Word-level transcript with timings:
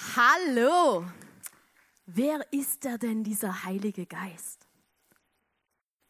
Hallo! 0.00 1.04
Wer 2.06 2.52
ist 2.52 2.84
er 2.84 2.98
denn, 2.98 3.24
dieser 3.24 3.64
Heilige 3.64 4.06
Geist? 4.06 4.68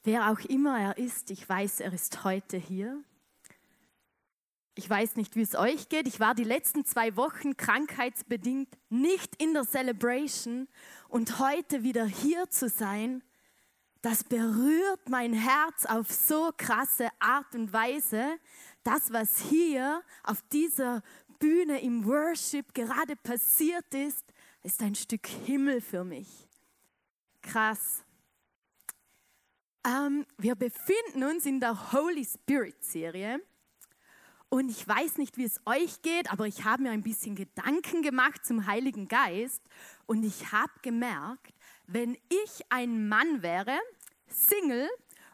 Wer 0.04 0.30
auch 0.30 0.40
immer 0.40 0.78
er 0.78 0.98
ist, 0.98 1.30
ich 1.30 1.48
weiß, 1.48 1.80
er 1.80 1.94
ist 1.94 2.22
heute 2.22 2.58
hier. 2.58 3.02
Ich 4.74 4.88
weiß 4.88 5.16
nicht, 5.16 5.36
wie 5.36 5.42
es 5.42 5.54
euch 5.54 5.88
geht. 5.88 6.06
Ich 6.06 6.20
war 6.20 6.34
die 6.34 6.44
letzten 6.44 6.84
zwei 6.84 7.16
Wochen 7.16 7.56
krankheitsbedingt 7.56 8.68
nicht 8.90 9.40
in 9.40 9.54
der 9.54 9.64
Celebration 9.64 10.68
und 11.08 11.38
heute 11.38 11.82
wieder 11.82 12.04
hier 12.04 12.50
zu 12.50 12.68
sein, 12.68 13.22
das 14.02 14.22
berührt 14.22 15.08
mein 15.08 15.32
Herz 15.32 15.86
auf 15.86 16.12
so 16.12 16.52
krasse 16.56 17.08
Art 17.18 17.54
und 17.54 17.72
Weise. 17.72 18.38
Das, 18.84 19.12
was 19.12 19.40
hier 19.40 20.02
auf 20.22 20.40
dieser 20.52 21.02
Bühne 21.38 21.80
im 21.80 22.04
Worship 22.06 22.74
gerade 22.74 23.16
passiert 23.16 23.92
ist, 23.94 24.24
ist 24.62 24.82
ein 24.82 24.94
Stück 24.94 25.26
Himmel 25.26 25.80
für 25.80 26.04
mich. 26.04 26.48
Krass. 27.42 28.04
Ähm, 29.86 30.26
wir 30.36 30.54
befinden 30.54 31.24
uns 31.24 31.46
in 31.46 31.60
der 31.60 31.92
Holy 31.92 32.24
Spirit 32.24 32.82
Serie. 32.84 33.40
Und 34.50 34.70
ich 34.70 34.86
weiß 34.86 35.18
nicht, 35.18 35.36
wie 35.36 35.44
es 35.44 35.60
euch 35.66 36.00
geht, 36.02 36.32
aber 36.32 36.46
ich 36.46 36.64
habe 36.64 36.84
mir 36.84 36.90
ein 36.90 37.02
bisschen 37.02 37.34
Gedanken 37.34 38.02
gemacht 38.02 38.44
zum 38.46 38.66
Heiligen 38.66 39.06
Geist. 39.06 39.62
Und 40.06 40.24
ich 40.24 40.52
habe 40.52 40.72
gemerkt, 40.82 41.52
wenn 41.86 42.16
ich 42.28 42.62
ein 42.70 43.08
Mann 43.08 43.42
wäre, 43.42 43.78
Single, 44.26 44.88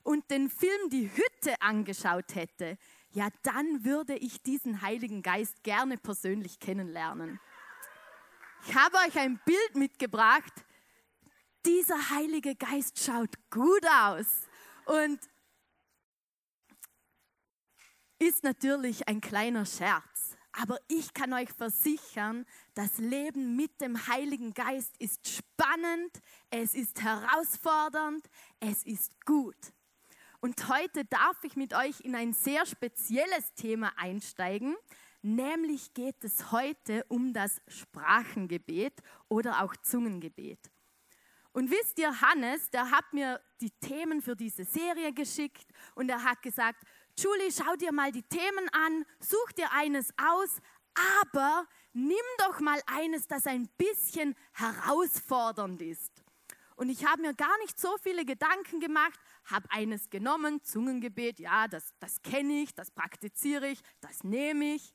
und 0.05 0.31
den 0.31 0.51
Film 0.51 0.91
Die 0.91 1.11
Hütte 1.11 1.61
angeschaut 1.61 2.35
hätte, 2.35 2.77
ja, 3.15 3.29
dann 3.43 3.85
würde 3.85 4.17
ich 4.17 4.43
diesen 4.43 4.83
Heiligen 4.83 5.23
Geist 5.23 5.63
gerne 5.63 5.97
persönlich 5.97 6.59
kennenlernen. 6.59 7.39
Ich 8.67 8.75
habe 8.75 8.97
euch 9.07 9.17
ein 9.17 9.41
Bild 9.45 9.77
mitgebracht. 9.77 10.53
Dieser 11.65 12.11
Heilige 12.11 12.57
Geist 12.57 12.99
schaut 12.99 13.35
gut 13.51 13.87
aus 13.87 14.27
und 14.87 15.19
ist 18.19 18.43
natürlich 18.43 19.07
ein 19.07 19.21
kleiner 19.21 19.65
Scherz. 19.65 20.37
Aber 20.51 20.79
ich 20.89 21.15
kann 21.15 21.33
euch 21.33 21.51
versichern, 21.53 22.45
das 22.75 22.99
Leben 22.99 23.55
mit 23.55 23.81
dem 23.81 24.09
Heiligen 24.09 24.55
Geist 24.55 24.97
ist 24.99 25.29
spannend, 25.29 26.21
es 26.51 26.75
ist 26.75 27.01
herausfordernd, 27.01 28.29
es 28.61 28.85
ist 28.85 29.25
gut. 29.25 29.74
Und 30.45 30.69
heute 30.69 31.07
darf 31.07 31.43
ich 31.43 31.57
mit 31.57 31.73
euch 31.73 32.01
in 32.01 32.15
ein 32.15 32.35
sehr 32.35 32.67
spezielles 32.67 33.55
Thema 33.55 33.95
einsteigen, 33.97 34.77
nämlich 35.23 35.95
geht 35.95 36.23
es 36.23 36.53
heute 36.53 37.03
um 37.09 37.33
das 37.33 37.63
Sprachengebet 37.67 38.93
oder 39.29 39.65
auch 39.65 39.75
Zungengebet. 39.75 40.71
Und 41.53 41.71
wisst 41.71 41.99
ihr, 41.99 42.21
Hannes, 42.21 42.69
der 42.69 42.91
hat 42.91 43.11
mir 43.15 43.41
die 43.63 43.71
Themen 43.71 44.21
für 44.21 44.37
diese 44.37 44.67
Serie 44.67 45.15
geschickt 45.15 45.65
und 45.95 46.11
er 46.11 46.23
hat 46.23 46.43
gesagt, 46.43 46.85
Julie, 47.19 47.51
schau 47.51 47.75
dir 47.77 47.93
mal 47.93 48.13
die 48.13 48.25
Themen 48.25 48.69
an, 48.73 49.07
such 49.21 49.53
dir 49.53 49.73
eines 49.73 50.13
aus, 50.19 50.61
aber 51.23 51.67
nimm 51.95 52.19
doch 52.47 52.61
mal 52.61 52.83
eines, 52.85 53.27
das 53.27 53.47
ein 53.47 53.67
bisschen 53.79 54.35
herausfordernd 54.53 55.81
ist. 55.81 56.14
Und 56.77 56.89
ich 56.89 57.07
habe 57.07 57.23
mir 57.23 57.35
gar 57.35 57.57
nicht 57.59 57.79
so 57.79 57.97
viele 58.03 58.25
Gedanken 58.25 58.81
gemacht, 58.81 59.19
habe 59.45 59.71
eines 59.71 60.11
genommen, 60.11 60.63
Zungengebet, 60.63 61.39
ja, 61.39 61.69
das, 61.69 61.95
das 62.01 62.21
kenne 62.23 62.63
ich, 62.63 62.75
das 62.75 62.91
praktiziere 62.91 63.69
ich, 63.69 63.81
das 64.01 64.25
nehme 64.25 64.75
ich. 64.75 64.95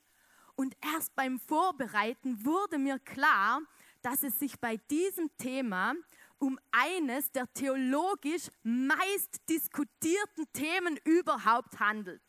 Und 0.56 0.76
erst 0.82 1.16
beim 1.16 1.40
Vorbereiten 1.40 2.44
wurde 2.44 2.78
mir 2.78 3.00
klar, 3.00 3.62
dass 4.02 4.24
es 4.24 4.40
sich 4.40 4.60
bei 4.60 4.78
diesem 4.90 5.30
Thema 5.38 5.94
um 6.38 6.60
eines 6.72 7.32
der 7.32 7.52
theologisch 7.54 8.50
meist 8.64 9.42
diskutierten 9.50 10.52
Themen 10.54 10.98
überhaupt 11.04 11.80
handelt. 11.80 12.22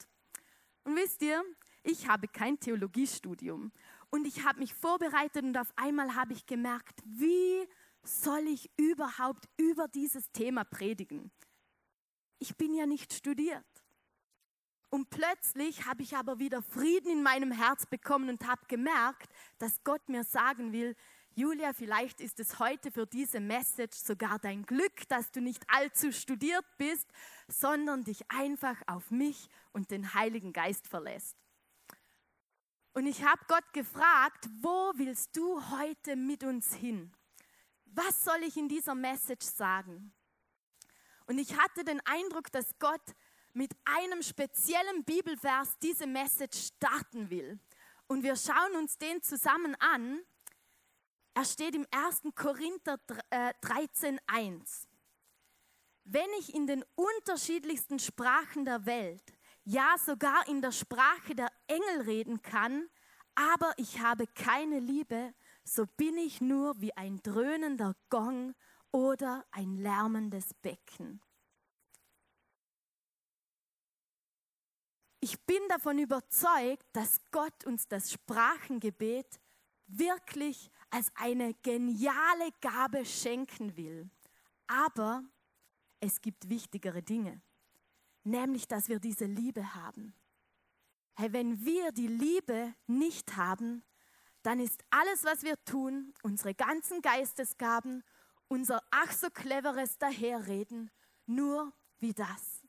Und 0.84 0.96
wisst 0.96 1.22
ihr, 1.22 1.42
ich 1.82 2.08
habe 2.08 2.28
kein 2.28 2.58
Theologiestudium 2.58 3.72
und 4.10 4.26
ich 4.26 4.44
habe 4.44 4.58
mich 4.58 4.74
vorbereitet 4.74 5.44
und 5.44 5.56
auf 5.56 5.72
einmal 5.76 6.14
habe 6.14 6.32
ich 6.32 6.46
gemerkt, 6.46 7.00
wie 7.04 7.66
soll 8.02 8.46
ich 8.48 8.70
überhaupt 8.76 9.48
über 9.56 9.88
dieses 9.88 10.30
Thema 10.32 10.64
predigen? 10.64 11.30
Ich 12.38 12.56
bin 12.56 12.74
ja 12.74 12.86
nicht 12.86 13.12
studiert. 13.12 13.64
Und 14.88 15.08
plötzlich 15.10 15.86
habe 15.86 16.02
ich 16.02 16.16
aber 16.16 16.38
wieder 16.38 16.62
Frieden 16.62 17.12
in 17.12 17.22
meinem 17.22 17.52
Herz 17.52 17.86
bekommen 17.86 18.28
und 18.28 18.46
habe 18.46 18.62
gemerkt, 18.66 19.30
dass 19.58 19.84
Gott 19.84 20.08
mir 20.08 20.24
sagen 20.24 20.72
will, 20.72 20.96
Julia, 21.36 21.72
vielleicht 21.72 22.20
ist 22.20 22.40
es 22.40 22.58
heute 22.58 22.90
für 22.90 23.06
diese 23.06 23.38
Message 23.38 23.96
sogar 23.96 24.40
dein 24.40 24.64
Glück, 24.64 25.08
dass 25.08 25.30
du 25.30 25.40
nicht 25.40 25.64
allzu 25.68 26.12
studiert 26.12 26.64
bist, 26.76 27.06
sondern 27.46 28.02
dich 28.02 28.28
einfach 28.30 28.76
auf 28.88 29.12
mich 29.12 29.48
und 29.72 29.92
den 29.92 30.12
Heiligen 30.12 30.52
Geist 30.52 30.88
verlässt. 30.88 31.36
Und 32.92 33.06
ich 33.06 33.24
habe 33.24 33.40
Gott 33.46 33.72
gefragt, 33.72 34.48
wo 34.60 34.92
willst 34.96 35.36
du 35.36 35.62
heute 35.70 36.16
mit 36.16 36.42
uns 36.42 36.74
hin? 36.74 37.12
Was 37.92 38.24
soll 38.24 38.42
ich 38.42 38.56
in 38.56 38.68
dieser 38.68 38.94
Message 38.94 39.46
sagen? 39.46 40.12
Und 41.26 41.38
ich 41.38 41.56
hatte 41.56 41.84
den 41.84 42.00
Eindruck, 42.06 42.50
dass 42.52 42.78
Gott 42.78 43.02
mit 43.52 43.72
einem 43.84 44.22
speziellen 44.22 45.04
Bibelvers 45.04 45.78
diese 45.78 46.06
Message 46.06 46.68
starten 46.74 47.30
will. 47.30 47.58
Und 48.06 48.22
wir 48.22 48.36
schauen 48.36 48.76
uns 48.76 48.98
den 48.98 49.22
zusammen 49.22 49.74
an 49.76 50.20
er 51.34 51.44
steht 51.44 51.74
im 51.74 51.86
1. 51.90 52.34
Korinther 52.34 52.98
13.1. 53.30 54.18
Äh, 54.30 54.88
Wenn 56.04 56.28
ich 56.38 56.54
in 56.54 56.66
den 56.66 56.84
unterschiedlichsten 56.96 57.98
Sprachen 57.98 58.64
der 58.64 58.84
Welt, 58.84 59.22
ja 59.64 59.96
sogar 60.04 60.48
in 60.48 60.60
der 60.60 60.72
Sprache 60.72 61.34
der 61.34 61.50
Engel 61.68 62.02
reden 62.02 62.42
kann, 62.42 62.88
aber 63.34 63.72
ich 63.76 64.00
habe 64.00 64.26
keine 64.26 64.80
Liebe, 64.80 65.32
so 65.64 65.86
bin 65.96 66.16
ich 66.16 66.40
nur 66.40 66.80
wie 66.80 66.96
ein 66.96 67.22
dröhnender 67.22 67.94
Gong 68.08 68.54
oder 68.92 69.44
ein 69.50 69.76
lärmendes 69.76 70.54
Becken. 70.54 71.20
Ich 75.20 75.38
bin 75.42 75.60
davon 75.68 75.98
überzeugt, 75.98 76.86
dass 76.92 77.20
Gott 77.30 77.64
uns 77.66 77.86
das 77.86 78.10
Sprachengebet 78.10 79.38
wirklich 79.86 80.70
als 80.88 81.10
eine 81.14 81.54
geniale 81.54 82.50
Gabe 82.60 83.04
schenken 83.04 83.76
will. 83.76 84.08
Aber 84.66 85.22
es 86.00 86.20
gibt 86.22 86.48
wichtigere 86.48 87.02
Dinge, 87.02 87.42
nämlich 88.24 88.66
dass 88.66 88.88
wir 88.88 88.98
diese 88.98 89.26
Liebe 89.26 89.74
haben. 89.74 90.14
Hey, 91.16 91.32
wenn 91.32 91.62
wir 91.64 91.92
die 91.92 92.06
Liebe 92.06 92.74
nicht 92.86 93.36
haben, 93.36 93.82
dann 94.42 94.60
ist 94.60 94.82
alles, 94.90 95.24
was 95.24 95.42
wir 95.42 95.62
tun, 95.64 96.14
unsere 96.22 96.54
ganzen 96.54 97.02
Geistesgaben, 97.02 98.02
unser 98.48 98.82
ach 98.90 99.12
so 99.12 99.28
cleveres 99.30 99.98
Daherreden, 99.98 100.90
nur 101.26 101.72
wie 101.98 102.14
das. 102.14 102.62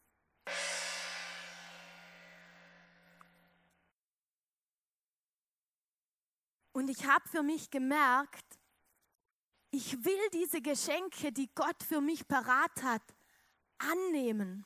Und 6.73 6.89
ich 6.89 7.05
habe 7.05 7.27
für 7.27 7.43
mich 7.43 7.69
gemerkt, 7.69 8.59
ich 9.71 10.03
will 10.03 10.29
diese 10.33 10.61
Geschenke, 10.61 11.31
die 11.31 11.49
Gott 11.53 11.81
für 11.83 12.01
mich 12.01 12.27
parat 12.27 12.83
hat, 12.83 13.03
annehmen. 13.77 14.65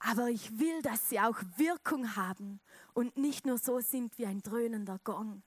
aber 0.00 0.28
ich 0.28 0.58
will, 0.58 0.80
dass 0.82 1.08
sie 1.08 1.20
auch 1.20 1.38
Wirkung 1.56 2.16
haben 2.16 2.60
und 2.94 3.16
nicht 3.16 3.46
nur 3.46 3.58
so 3.58 3.80
sind 3.80 4.16
wie 4.18 4.26
ein 4.26 4.40
dröhnender 4.40 4.98
Gong. 5.02 5.42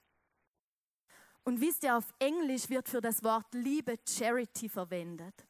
Und 1.43 1.59
wisst 1.59 1.83
ihr, 1.83 1.97
auf 1.97 2.13
Englisch 2.19 2.69
wird 2.69 2.87
für 2.87 3.01
das 3.01 3.23
Wort 3.23 3.53
Liebe 3.53 3.97
Charity 4.07 4.69
verwendet. 4.69 5.47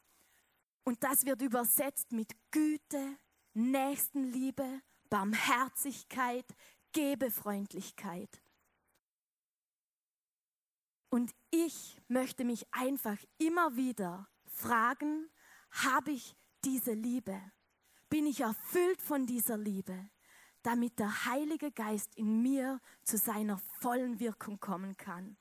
Und 0.83 1.03
das 1.03 1.25
wird 1.25 1.41
übersetzt 1.41 2.11
mit 2.11 2.31
Güte, 2.49 3.17
Nächstenliebe, 3.53 4.81
Barmherzigkeit, 5.09 6.45
Gebefreundlichkeit. 6.93 8.41
Und 11.09 11.35
ich 11.49 11.97
möchte 12.07 12.45
mich 12.45 12.65
einfach 12.73 13.17
immer 13.37 13.75
wieder 13.75 14.29
fragen, 14.45 15.29
habe 15.71 16.11
ich 16.11 16.35
diese 16.63 16.93
Liebe? 16.93 17.39
Bin 18.09 18.25
ich 18.25 18.41
erfüllt 18.41 19.01
von 19.01 19.25
dieser 19.25 19.57
Liebe, 19.57 20.09
damit 20.63 20.99
der 20.99 21.25
Heilige 21.25 21.71
Geist 21.71 22.15
in 22.15 22.41
mir 22.41 22.79
zu 23.03 23.17
seiner 23.17 23.57
vollen 23.81 24.19
Wirkung 24.19 24.59
kommen 24.59 24.95
kann? 24.95 25.37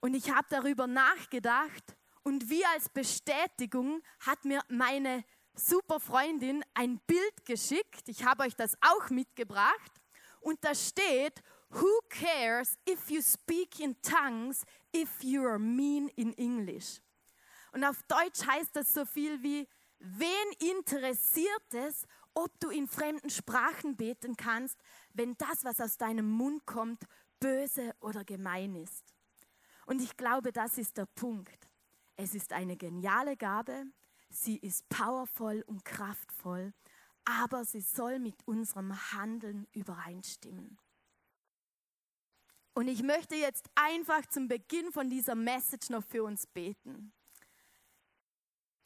Und 0.00 0.14
ich 0.14 0.30
habe 0.30 0.46
darüber 0.50 0.86
nachgedacht 0.86 1.96
und 2.22 2.50
wie 2.50 2.64
als 2.66 2.88
Bestätigung 2.88 4.02
hat 4.20 4.44
mir 4.44 4.62
meine 4.68 5.24
super 5.54 5.98
Freundin 5.98 6.64
ein 6.74 6.98
Bild 7.06 7.44
geschickt. 7.44 8.08
Ich 8.08 8.24
habe 8.24 8.44
euch 8.44 8.54
das 8.54 8.76
auch 8.80 9.10
mitgebracht. 9.10 9.92
Und 10.40 10.64
da 10.64 10.74
steht, 10.74 11.42
Who 11.70 12.00
cares 12.08 12.78
if 12.88 13.10
you 13.10 13.20
speak 13.20 13.80
in 13.80 14.00
tongues 14.00 14.64
if 14.94 15.22
you 15.22 15.44
are 15.44 15.58
mean 15.58 16.08
in 16.16 16.32
English? 16.38 17.00
Und 17.72 17.84
auf 17.84 18.02
Deutsch 18.04 18.46
heißt 18.46 18.74
das 18.74 18.94
so 18.94 19.04
viel 19.04 19.42
wie, 19.42 19.68
wen 19.98 20.70
interessiert 20.70 21.74
es, 21.74 22.06
ob 22.32 22.58
du 22.60 22.70
in 22.70 22.88
fremden 22.88 23.28
Sprachen 23.28 23.96
beten 23.96 24.36
kannst, 24.36 24.78
wenn 25.12 25.36
das, 25.36 25.64
was 25.64 25.80
aus 25.80 25.98
deinem 25.98 26.30
Mund 26.30 26.64
kommt, 26.64 27.04
böse 27.40 27.94
oder 28.00 28.24
gemein 28.24 28.74
ist? 28.76 29.07
Und 29.88 30.02
ich 30.02 30.18
glaube, 30.18 30.52
das 30.52 30.76
ist 30.76 30.98
der 30.98 31.06
Punkt. 31.06 31.66
Es 32.14 32.34
ist 32.34 32.52
eine 32.52 32.76
geniale 32.76 33.38
Gabe, 33.38 33.86
sie 34.28 34.58
ist 34.58 34.86
powervoll 34.90 35.64
und 35.66 35.82
kraftvoll, 35.82 36.74
aber 37.24 37.64
sie 37.64 37.80
soll 37.80 38.18
mit 38.18 38.36
unserem 38.46 38.92
Handeln 39.12 39.66
übereinstimmen. 39.72 40.78
Und 42.74 42.88
ich 42.88 43.02
möchte 43.02 43.34
jetzt 43.34 43.70
einfach 43.74 44.26
zum 44.26 44.46
Beginn 44.46 44.92
von 44.92 45.08
dieser 45.08 45.34
Message 45.34 45.88
noch 45.88 46.04
für 46.04 46.22
uns 46.22 46.46
beten. 46.46 47.14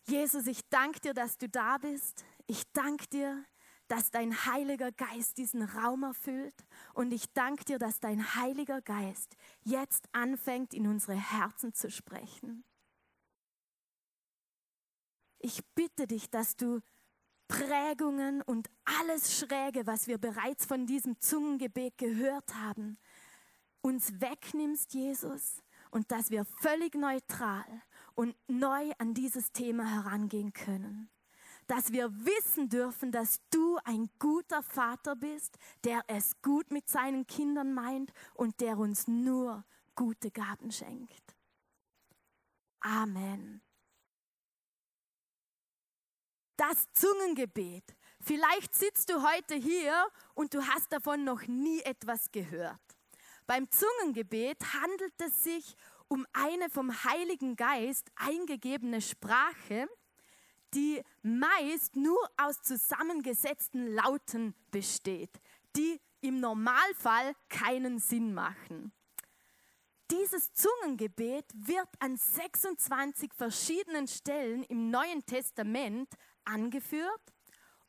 Jesus, 0.06 0.46
ich 0.46 0.60
danke 0.68 1.00
dir, 1.00 1.14
dass 1.14 1.36
du 1.36 1.48
da 1.48 1.78
bist. 1.78 2.24
Ich 2.46 2.62
danke 2.72 3.08
dir, 3.08 3.44
dass 3.88 4.10
dein 4.10 4.46
Heiliger 4.46 4.92
Geist 4.92 5.38
diesen 5.38 5.62
Raum 5.62 6.02
erfüllt. 6.02 6.54
Und 6.94 7.12
ich 7.12 7.32
danke 7.32 7.64
dir, 7.64 7.78
dass 7.78 8.00
dein 8.00 8.34
Heiliger 8.34 8.80
Geist 8.80 9.36
jetzt 9.62 10.08
anfängt, 10.12 10.74
in 10.74 10.86
unsere 10.86 11.14
Herzen 11.14 11.74
zu 11.74 11.90
sprechen. 11.90 12.64
Ich 15.38 15.64
bitte 15.74 16.06
dich, 16.06 16.30
dass 16.30 16.56
du 16.56 16.80
Prägungen 17.48 18.40
und 18.40 18.70
alles 18.84 19.36
Schräge, 19.36 19.86
was 19.86 20.06
wir 20.06 20.16
bereits 20.16 20.64
von 20.64 20.86
diesem 20.86 21.20
Zungengebet 21.20 21.98
gehört 21.98 22.54
haben, 22.54 22.96
uns 23.82 24.20
wegnimmst, 24.20 24.94
Jesus, 24.94 25.62
und 25.90 26.10
dass 26.10 26.30
wir 26.30 26.44
völlig 26.44 26.94
neutral 26.94 27.82
und 28.14 28.34
neu 28.48 28.92
an 28.98 29.12
dieses 29.12 29.52
Thema 29.52 29.84
herangehen 29.84 30.54
können. 30.54 31.10
Dass 31.72 31.90
wir 31.90 32.12
wissen 32.26 32.68
dürfen, 32.68 33.12
dass 33.12 33.40
du 33.48 33.78
ein 33.84 34.10
guter 34.18 34.62
Vater 34.62 35.16
bist, 35.16 35.56
der 35.84 36.02
es 36.06 36.42
gut 36.42 36.70
mit 36.70 36.86
seinen 36.86 37.26
Kindern 37.26 37.72
meint 37.72 38.12
und 38.34 38.60
der 38.60 38.76
uns 38.76 39.08
nur 39.08 39.64
gute 39.94 40.30
Gaben 40.30 40.70
schenkt. 40.70 41.34
Amen. 42.80 43.62
Das 46.58 46.92
Zungengebet. 46.92 47.96
Vielleicht 48.20 48.74
sitzt 48.74 49.08
du 49.08 49.22
heute 49.22 49.54
hier 49.54 49.94
und 50.34 50.52
du 50.52 50.62
hast 50.66 50.92
davon 50.92 51.24
noch 51.24 51.46
nie 51.46 51.80
etwas 51.80 52.30
gehört. 52.32 52.82
Beim 53.46 53.70
Zungengebet 53.70 54.62
handelt 54.74 55.18
es 55.22 55.42
sich 55.42 55.74
um 56.08 56.26
eine 56.34 56.68
vom 56.68 56.92
Heiligen 57.04 57.56
Geist 57.56 58.10
eingegebene 58.16 59.00
Sprache, 59.00 59.88
die 60.74 61.02
meist 61.22 61.96
nur 61.96 62.18
aus 62.36 62.62
zusammengesetzten 62.62 63.94
Lauten 63.94 64.54
besteht, 64.70 65.40
die 65.76 66.00
im 66.20 66.40
Normalfall 66.40 67.34
keinen 67.48 67.98
Sinn 67.98 68.32
machen. 68.32 68.92
Dieses 70.10 70.52
Zungengebet 70.52 71.46
wird 71.54 71.88
an 71.98 72.16
26 72.16 73.32
verschiedenen 73.32 74.06
Stellen 74.06 74.62
im 74.64 74.90
Neuen 74.90 75.24
Testament 75.24 76.08
angeführt 76.44 77.32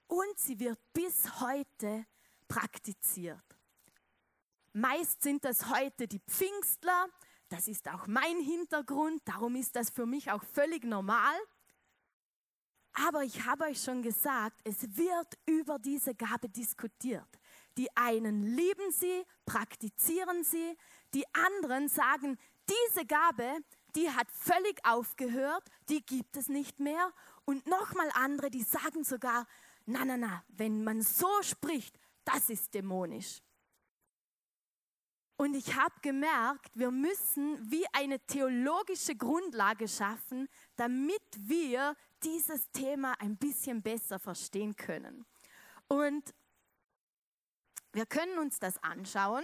und 0.07 0.37
sie 0.39 0.59
wird 0.59 0.79
bis 0.93 1.41
heute 1.41 2.05
praktiziert. 2.47 3.43
Meist 4.71 5.21
sind 5.21 5.43
das 5.43 5.69
heute 5.69 6.07
die 6.07 6.21
Pfingstler, 6.21 7.07
das 7.49 7.67
ist 7.67 7.87
auch 7.89 8.07
mein 8.07 8.39
Hintergrund, 8.39 9.21
darum 9.25 9.55
ist 9.55 9.75
das 9.75 9.89
für 9.89 10.05
mich 10.05 10.31
auch 10.31 10.43
völlig 10.43 10.83
normal. 10.83 11.35
Aber 12.93 13.23
ich 13.23 13.43
habe 13.45 13.65
euch 13.65 13.81
schon 13.81 14.03
gesagt, 14.03 14.59
es 14.63 14.95
wird 14.95 15.37
über 15.45 15.79
diese 15.79 16.13
Gabe 16.13 16.47
diskutiert. 16.47 17.27
Die 17.77 17.95
einen 17.97 18.43
lieben 18.43 18.91
sie, 18.91 19.23
praktizieren 19.45 20.43
sie, 20.43 20.77
die 21.13 21.25
anderen 21.33 21.87
sagen, 21.89 22.37
diese 22.69 23.05
Gabe, 23.05 23.57
die 23.95 24.09
hat 24.09 24.29
völlig 24.31 24.79
aufgehört, 24.85 25.63
die 25.89 26.05
gibt 26.05 26.37
es 26.37 26.49
nicht 26.49 26.79
mehr. 26.79 27.11
Und 27.45 27.65
nochmal 27.67 28.09
andere, 28.13 28.51
die 28.51 28.63
sagen 28.63 29.03
sogar, 29.03 29.47
na, 29.85 30.05
na, 30.05 30.17
na, 30.17 30.43
wenn 30.49 30.83
man 30.83 31.01
so 31.01 31.41
spricht, 31.41 31.97
das 32.23 32.49
ist 32.49 32.73
dämonisch. 32.73 33.41
Und 35.35 35.55
ich 35.55 35.75
habe 35.75 35.95
gemerkt, 36.01 36.71
wir 36.75 36.91
müssen 36.91 37.59
wie 37.69 37.85
eine 37.91 38.19
theologische 38.19 39.15
Grundlage 39.15 39.87
schaffen, 39.87 40.47
damit 40.75 41.21
wir 41.37 41.95
dieses 42.23 42.69
Thema 42.71 43.13
ein 43.19 43.37
bisschen 43.37 43.81
besser 43.81 44.19
verstehen 44.19 44.75
können. 44.75 45.25
Und 45.87 46.33
wir 47.91 48.05
können 48.05 48.39
uns 48.39 48.59
das 48.59 48.81
anschauen. 48.83 49.43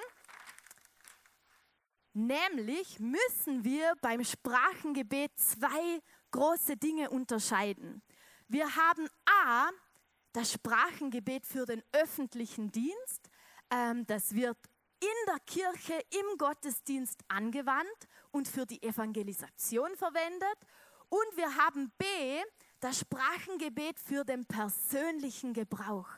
Nämlich 2.13 2.99
müssen 2.99 3.63
wir 3.63 3.93
beim 4.01 4.23
Sprachengebet 4.23 5.31
zwei 5.39 6.01
große 6.31 6.77
Dinge 6.77 7.09
unterscheiden. 7.11 8.01
Wir 8.47 8.75
haben 8.75 9.07
A, 9.25 9.69
das 10.33 10.51
Sprachengebet 10.51 11.45
für 11.45 11.65
den 11.65 11.83
öffentlichen 11.91 12.71
Dienst. 12.71 13.29
Ähm, 13.69 14.05
das 14.07 14.33
wird 14.33 14.57
in 14.99 15.07
der 15.27 15.39
Kirche, 15.45 15.93
im 16.09 16.37
Gottesdienst 16.37 17.21
angewandt 17.27 18.07
und 18.31 18.47
für 18.47 18.65
die 18.65 18.81
Evangelisation 18.81 19.95
verwendet. 19.95 20.57
Und 21.09 21.37
wir 21.37 21.55
haben 21.55 21.91
B, 21.97 22.05
das 22.79 22.99
Sprachengebet 22.99 23.99
für 23.99 24.23
den 24.23 24.45
persönlichen 24.45 25.53
Gebrauch, 25.53 26.09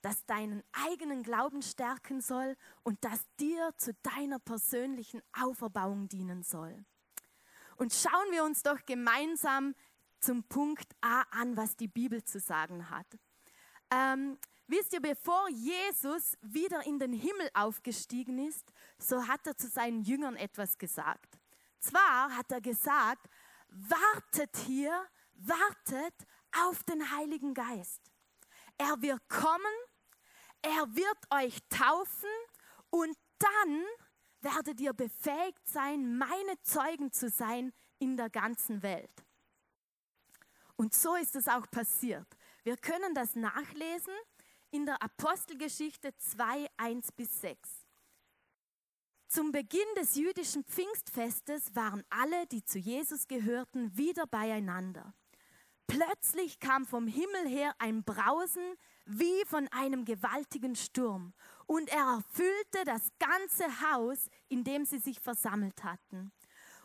das 0.00 0.24
deinen 0.26 0.62
eigenen 0.72 1.22
Glauben 1.22 1.62
stärken 1.62 2.20
soll 2.20 2.56
und 2.82 3.04
das 3.04 3.20
dir 3.40 3.72
zu 3.76 3.94
deiner 3.94 4.38
persönlichen 4.38 5.22
Auferbauung 5.32 6.08
dienen 6.08 6.42
soll. 6.42 6.84
Und 7.76 7.92
schauen 7.92 8.32
wir 8.32 8.44
uns 8.44 8.62
doch 8.62 8.84
gemeinsam 8.86 9.74
zum 10.20 10.42
Punkt 10.44 10.94
A 11.00 11.22
an, 11.30 11.56
was 11.56 11.76
die 11.76 11.88
Bibel 11.88 12.24
zu 12.24 12.40
sagen 12.40 12.90
hat. 12.90 13.06
Ähm, 13.90 14.38
wisst 14.66 14.92
ihr, 14.92 15.00
bevor 15.00 15.48
Jesus 15.50 16.36
wieder 16.42 16.84
in 16.86 16.98
den 16.98 17.12
Himmel 17.12 17.48
aufgestiegen 17.54 18.38
ist, 18.38 18.64
so 18.98 19.26
hat 19.26 19.46
er 19.46 19.56
zu 19.56 19.68
seinen 19.68 20.02
Jüngern 20.02 20.36
etwas 20.36 20.76
gesagt. 20.78 21.38
Zwar 21.78 22.36
hat 22.36 22.50
er 22.50 22.60
gesagt, 22.60 23.28
wartet 23.68 24.56
hier, 24.66 25.06
wartet 25.38 26.14
auf 26.66 26.82
den 26.84 27.10
Heiligen 27.10 27.54
Geist. 27.54 28.00
Er 28.76 29.00
wird 29.02 29.28
kommen, 29.28 29.76
er 30.62 30.94
wird 30.94 31.18
euch 31.30 31.58
taufen 31.68 32.28
und 32.90 33.16
dann 33.38 33.84
werdet 34.40 34.80
ihr 34.80 34.92
befähigt 34.92 35.68
sein, 35.68 36.16
meine 36.16 36.60
Zeugen 36.62 37.12
zu 37.12 37.28
sein 37.28 37.72
in 37.98 38.16
der 38.16 38.30
ganzen 38.30 38.82
Welt. 38.82 39.24
Und 40.76 40.94
so 40.94 41.16
ist 41.16 41.34
es 41.34 41.48
auch 41.48 41.68
passiert. 41.70 42.26
Wir 42.62 42.76
können 42.76 43.14
das 43.14 43.34
nachlesen 43.34 44.14
in 44.70 44.86
der 44.86 45.02
Apostelgeschichte 45.02 46.16
2, 46.16 46.68
1 46.76 47.12
bis 47.12 47.40
6. 47.40 47.68
Zum 49.26 49.52
Beginn 49.52 49.86
des 49.96 50.14
jüdischen 50.14 50.64
Pfingstfestes 50.64 51.74
waren 51.74 52.04
alle, 52.08 52.46
die 52.46 52.64
zu 52.64 52.78
Jesus 52.78 53.26
gehörten, 53.26 53.96
wieder 53.96 54.26
beieinander. 54.26 55.12
Plötzlich 55.88 56.60
kam 56.60 56.84
vom 56.84 57.06
Himmel 57.06 57.48
her 57.48 57.74
ein 57.78 58.04
Brausen 58.04 58.62
wie 59.06 59.42
von 59.46 59.66
einem 59.68 60.04
gewaltigen 60.04 60.76
Sturm 60.76 61.32
und 61.66 61.88
er 61.88 62.18
erfüllte 62.18 62.84
das 62.84 63.10
ganze 63.18 63.64
Haus, 63.90 64.28
in 64.48 64.64
dem 64.64 64.84
sie 64.84 64.98
sich 64.98 65.18
versammelt 65.18 65.82
hatten. 65.82 66.30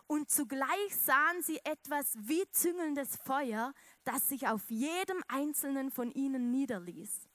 Und 0.08 0.32
zugleich 0.32 0.96
sahen 0.96 1.42
sie 1.42 1.60
etwas 1.66 2.14
wie 2.18 2.50
züngelndes 2.52 3.18
Feuer, 3.18 3.74
das 4.06 4.30
sich 4.30 4.48
auf 4.48 4.70
jedem 4.70 5.22
einzelnen 5.28 5.92
von 5.92 6.10
ihnen 6.10 6.52
niederließ. 6.52 7.28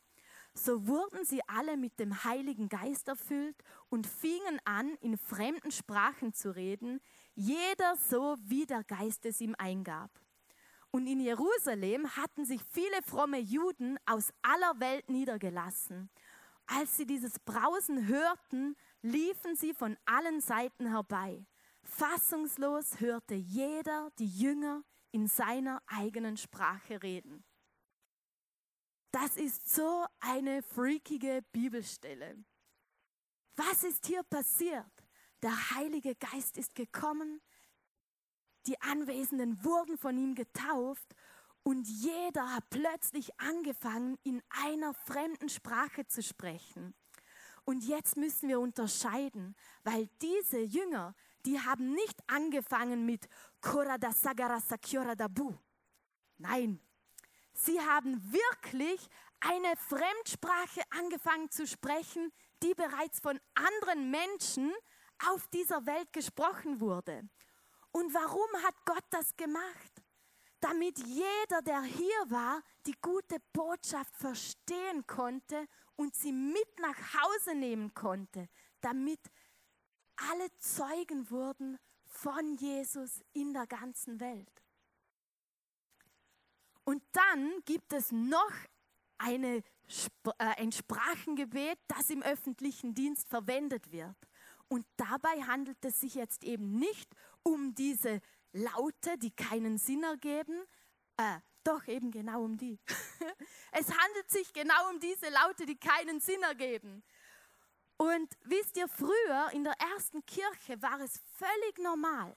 So 0.54 0.86
wurden 0.86 1.26
sie 1.26 1.42
alle 1.48 1.76
mit 1.76 2.00
dem 2.00 2.24
Heiligen 2.24 2.70
Geist 2.70 3.08
erfüllt 3.08 3.62
und 3.90 4.06
fingen 4.06 4.58
an, 4.64 4.94
in 5.02 5.18
fremden 5.18 5.70
Sprachen 5.70 6.32
zu 6.32 6.54
reden, 6.54 7.00
jeder 7.34 7.96
so, 7.96 8.36
wie 8.40 8.64
der 8.64 8.84
Geist 8.84 9.26
es 9.26 9.40
ihm 9.42 9.54
eingab. 9.58 10.10
Und 10.90 11.06
in 11.06 11.20
Jerusalem 11.20 12.16
hatten 12.16 12.44
sich 12.44 12.62
viele 12.70 13.02
fromme 13.02 13.38
Juden 13.38 13.98
aus 14.06 14.32
aller 14.42 14.80
Welt 14.80 15.08
niedergelassen. 15.10 16.10
Als 16.66 16.96
sie 16.96 17.06
dieses 17.06 17.38
Brausen 17.38 18.06
hörten, 18.06 18.76
liefen 19.02 19.56
sie 19.56 19.74
von 19.74 19.96
allen 20.04 20.40
Seiten 20.40 20.86
herbei. 20.86 21.46
Fassungslos 21.82 23.00
hörte 23.00 23.34
jeder 23.34 24.10
die 24.18 24.28
Jünger 24.28 24.82
in 25.10 25.26
seiner 25.26 25.82
eigenen 25.86 26.36
Sprache 26.36 27.02
reden. 27.02 27.44
Das 29.10 29.36
ist 29.36 29.74
so 29.74 30.06
eine 30.20 30.62
freakige 30.62 31.42
Bibelstelle. 31.52 32.36
Was 33.56 33.84
ist 33.84 34.06
hier 34.06 34.22
passiert? 34.22 34.84
Der 35.42 35.70
Heilige 35.70 36.14
Geist 36.14 36.58
ist 36.58 36.74
gekommen, 36.74 37.40
die 38.68 38.80
Anwesenden 38.82 39.64
wurden 39.64 39.96
von 39.96 40.16
ihm 40.18 40.34
getauft 40.34 41.14
und 41.62 41.88
jeder 41.88 42.54
hat 42.54 42.68
plötzlich 42.70 43.38
angefangen, 43.40 44.18
in 44.24 44.42
einer 44.64 44.92
fremden 44.92 45.48
Sprache 45.48 46.06
zu 46.06 46.22
sprechen. 46.22 46.94
Und 47.64 47.84
jetzt 47.84 48.16
müssen 48.16 48.48
wir 48.48 48.60
unterscheiden, 48.60 49.56
weil 49.84 50.08
diese 50.20 50.60
Jünger, 50.60 51.14
die 51.44 51.58
haben 51.60 51.92
nicht 51.92 52.18
angefangen 52.26 53.04
mit 53.06 53.28
Korada 53.60 54.12
Sagara 54.12 54.60
Sakyora 54.60 55.14
Dabu. 55.14 55.54
Nein, 56.38 56.80
sie 57.52 57.80
haben 57.80 58.20
wirklich 58.32 59.08
eine 59.40 59.76
Fremdsprache 59.76 60.82
angefangen 60.90 61.50
zu 61.50 61.66
sprechen, 61.66 62.32
die 62.62 62.74
bereits 62.74 63.20
von 63.20 63.40
anderen 63.54 64.10
Menschen 64.10 64.72
auf 65.26 65.46
dieser 65.48 65.84
Welt 65.86 66.12
gesprochen 66.12 66.80
wurde. 66.80 67.28
Und 67.92 68.12
warum 68.14 68.62
hat 68.64 68.74
Gott 68.84 69.04
das 69.10 69.36
gemacht? 69.36 70.02
Damit 70.60 70.98
jeder, 70.98 71.62
der 71.62 71.82
hier 71.82 72.30
war, 72.30 72.62
die 72.86 72.94
gute 73.00 73.38
Botschaft 73.52 74.14
verstehen 74.16 75.06
konnte 75.06 75.66
und 75.96 76.14
sie 76.14 76.32
mit 76.32 76.80
nach 76.80 77.14
Hause 77.14 77.54
nehmen 77.54 77.94
konnte, 77.94 78.48
damit 78.80 79.20
alle 80.16 80.48
Zeugen 80.58 81.30
wurden 81.30 81.78
von 82.06 82.56
Jesus 82.56 83.22
in 83.32 83.52
der 83.52 83.66
ganzen 83.66 84.18
Welt. 84.20 84.62
Und 86.84 87.02
dann 87.12 87.62
gibt 87.64 87.92
es 87.92 88.10
noch 88.12 88.52
eine, 89.18 89.58
äh, 89.58 89.62
ein 90.38 90.72
Sprachengebet, 90.72 91.78
das 91.86 92.10
im 92.10 92.22
öffentlichen 92.22 92.94
Dienst 92.94 93.28
verwendet 93.28 93.92
wird. 93.92 94.16
Und 94.68 94.86
dabei 94.96 95.42
handelt 95.46 95.82
es 95.84 96.00
sich 96.00 96.14
jetzt 96.14 96.44
eben 96.44 96.78
nicht 96.78 97.10
um 97.42 97.74
diese 97.74 98.20
Laute, 98.52 99.16
die 99.18 99.30
keinen 99.30 99.78
Sinn 99.78 100.02
ergeben, 100.02 100.54
äh, 101.16 101.38
doch 101.64 101.86
eben 101.86 102.10
genau 102.10 102.44
um 102.44 102.56
die. 102.56 102.78
es 103.72 103.90
handelt 103.90 104.30
sich 104.30 104.52
genau 104.52 104.90
um 104.90 105.00
diese 105.00 105.28
Laute, 105.30 105.66
die 105.66 105.76
keinen 105.76 106.20
Sinn 106.20 106.42
ergeben. 106.42 107.02
Und 107.96 108.36
wisst 108.44 108.76
ihr, 108.76 108.88
früher 108.88 109.50
in 109.52 109.64
der 109.64 109.74
ersten 109.94 110.24
Kirche 110.24 110.80
war 110.80 111.00
es 111.00 111.20
völlig 111.36 111.78
normal, 111.78 112.34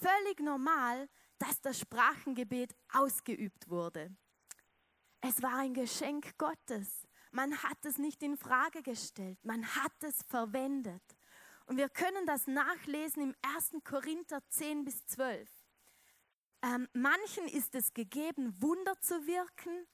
völlig 0.00 0.40
normal, 0.40 1.08
dass 1.38 1.60
das 1.60 1.80
Sprachengebet 1.80 2.76
ausgeübt 2.92 3.68
wurde. 3.68 4.14
Es 5.20 5.42
war 5.42 5.56
ein 5.58 5.72
Geschenk 5.72 6.36
Gottes. 6.36 7.06
Man 7.30 7.56
hat 7.62 7.84
es 7.84 7.96
nicht 7.96 8.22
in 8.22 8.36
Frage 8.36 8.82
gestellt, 8.82 9.38
man 9.44 9.64
hat 9.76 9.92
es 10.02 10.22
verwendet. 10.24 11.02
Und 11.66 11.76
wir 11.76 11.88
können 11.88 12.26
das 12.26 12.46
nachlesen 12.46 13.22
im 13.22 13.34
1. 13.56 13.72
Korinther 13.84 14.42
10 14.48 14.84
bis 14.84 15.06
12. 15.06 15.48
Ähm, 16.62 16.88
manchen 16.92 17.48
ist 17.48 17.74
es 17.74 17.92
gegeben, 17.92 18.54
Wunder 18.60 19.00
zu 19.00 19.26
wirken. 19.26 19.86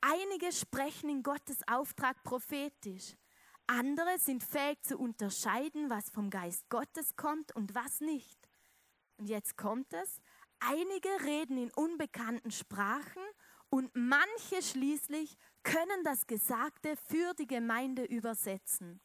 Einige 0.00 0.52
sprechen 0.52 1.08
in 1.10 1.22
Gottes 1.22 1.58
Auftrag 1.66 2.22
prophetisch. 2.24 3.16
Andere 3.66 4.18
sind 4.18 4.42
fähig 4.42 4.82
zu 4.82 4.98
unterscheiden, 4.98 5.88
was 5.88 6.10
vom 6.10 6.30
Geist 6.30 6.68
Gottes 6.68 7.16
kommt 7.16 7.54
und 7.56 7.74
was 7.74 8.00
nicht. 8.00 8.38
Und 9.16 9.28
jetzt 9.28 9.56
kommt 9.56 9.92
es. 9.92 10.20
Einige 10.60 11.08
reden 11.24 11.58
in 11.58 11.70
unbekannten 11.72 12.50
Sprachen 12.50 13.22
und 13.70 13.90
manche 13.94 14.62
schließlich 14.62 15.36
können 15.62 16.04
das 16.04 16.26
Gesagte 16.26 16.96
für 17.08 17.34
die 17.34 17.46
Gemeinde 17.46 18.04
übersetzen. 18.04 19.00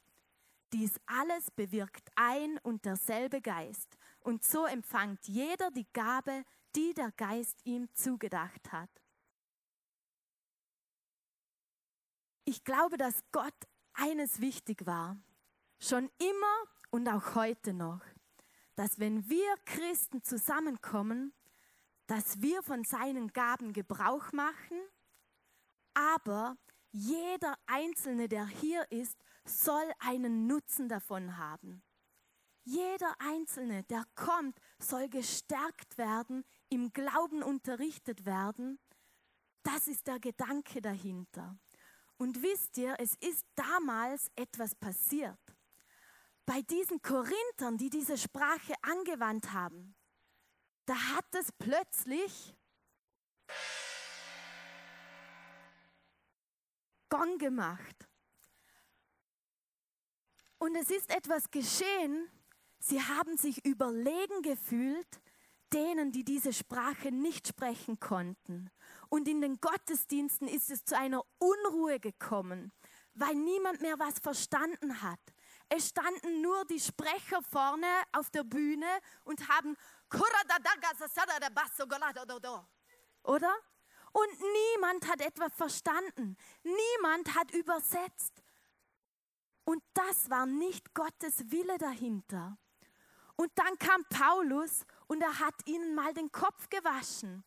Dies 0.74 1.00
alles 1.06 1.50
bewirkt 1.52 2.12
ein 2.16 2.58
und 2.60 2.86
derselbe 2.86 3.42
Geist. 3.42 3.98
Und 4.20 4.44
so 4.44 4.66
empfängt 4.66 5.28
jeder 5.28 5.72
die 5.72 5.88
Gabe, 5.94 6.44
die 6.76 6.94
der 6.94 7.12
Geist 7.12 7.66
ihm 7.66 7.88
zugedacht 7.96 8.72
hat. 8.72 8.90
Ich 12.46 12.64
glaube, 12.64 12.98
dass 12.98 13.24
Gott 13.32 13.54
eines 13.94 14.40
wichtig 14.40 14.86
war, 14.86 15.18
schon 15.80 16.10
immer 16.18 16.64
und 16.90 17.08
auch 17.08 17.36
heute 17.36 17.74
noch, 17.74 18.02
dass 18.76 19.00
wenn 19.00 19.30
wir 19.30 19.56
Christen 19.66 20.24
zusammenkommen, 20.24 21.34
dass 22.08 22.42
wir 22.42 22.64
von 22.64 22.84
seinen 22.84 23.28
Gaben 23.34 23.74
Gebrauch 23.74 24.32
machen, 24.32 24.78
aber 25.94 26.58
jeder 26.92 27.56
Einzelne, 27.68 28.28
der 28.28 28.48
hier 28.48 28.90
ist, 28.92 29.16
soll 29.46 29.92
einen 30.00 30.48
Nutzen 30.48 30.90
davon 30.90 31.38
haben. 31.38 31.84
Jeder 32.64 33.16
Einzelne, 33.20 33.84
der 33.84 34.04
kommt, 34.16 34.60
soll 34.78 35.10
gestärkt 35.10 35.98
werden, 35.98 36.44
im 36.70 36.94
Glauben 36.94 37.42
unterrichtet 37.42 38.26
werden. 38.26 38.80
Das 39.64 39.88
ist 39.88 40.08
der 40.08 40.20
Gedanke 40.20 40.82
dahinter. 40.82 41.58
Und 42.18 42.44
wisst 42.44 42.78
ihr, 42.78 42.96
es 43.00 43.16
ist 43.16 43.46
damals 43.56 44.30
etwas 44.36 44.76
passiert. 44.76 45.40
Bei 46.46 46.62
diesen 46.62 47.02
Korinthern, 47.02 47.78
die 47.78 47.90
diese 47.90 48.18
Sprache 48.18 48.74
angewandt 48.82 49.54
haben, 49.54 49.96
da 50.86 50.96
hat 50.96 51.34
es 51.36 51.52
plötzlich 51.52 52.56
Gong 57.10 57.38
gemacht. 57.38 58.09
Und 60.60 60.76
es 60.76 60.90
ist 60.90 61.10
etwas 61.10 61.50
geschehen. 61.52 62.30
Sie 62.80 63.02
haben 63.02 63.38
sich 63.38 63.66
überlegen 63.66 64.42
gefühlt, 64.42 65.22
denen, 65.74 66.12
die 66.12 66.24
diese 66.24 66.54
Sprache 66.54 67.12
nicht 67.12 67.48
sprechen 67.48 68.00
konnten. 68.00 68.70
Und 69.10 69.28
in 69.28 69.42
den 69.42 69.60
Gottesdiensten 69.60 70.48
ist 70.48 70.70
es 70.70 70.86
zu 70.86 70.98
einer 70.98 71.24
Unruhe 71.38 72.00
gekommen, 72.00 72.72
weil 73.14 73.36
niemand 73.36 73.82
mehr 73.82 73.98
was 74.00 74.20
verstanden 74.20 75.02
hat. 75.02 75.20
Es 75.70 75.90
standen 75.90 76.42
nur 76.42 76.66
die 76.66 76.80
Sprecher 76.80 77.42
vorne 77.52 77.88
auf 78.12 78.30
der 78.32 78.44
Bühne 78.44 78.88
und 79.24 79.48
haben 79.50 79.76
oder? 83.24 83.56
Und 84.12 84.30
niemand 84.74 85.08
hat 85.08 85.22
etwas 85.22 85.54
verstanden. 85.54 86.36
Niemand 86.64 87.36
hat 87.36 87.52
übersetzt. 87.54 88.42
Und 89.70 89.84
das 89.94 90.32
war 90.32 90.48
nicht 90.48 90.96
Gottes 90.96 91.52
Wille 91.52 91.78
dahinter. 91.78 92.58
Und 93.36 93.52
dann 93.54 93.78
kam 93.78 94.04
Paulus 94.06 94.84
und 95.06 95.22
er 95.22 95.38
hat 95.38 95.54
ihnen 95.68 95.94
mal 95.94 96.12
den 96.12 96.32
Kopf 96.32 96.70
gewaschen. 96.70 97.44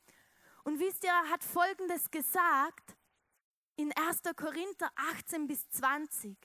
Und 0.63 0.79
wisst 0.79 1.03
ihr, 1.03 1.11
er 1.11 1.31
hat 1.31 1.43
Folgendes 1.43 2.13
gesagt 2.13 2.97
in 3.75 3.93
1. 3.97 4.21
Korinther 4.37 4.89
18 5.17 5.49
bis 5.49 5.69
20. 5.71 6.39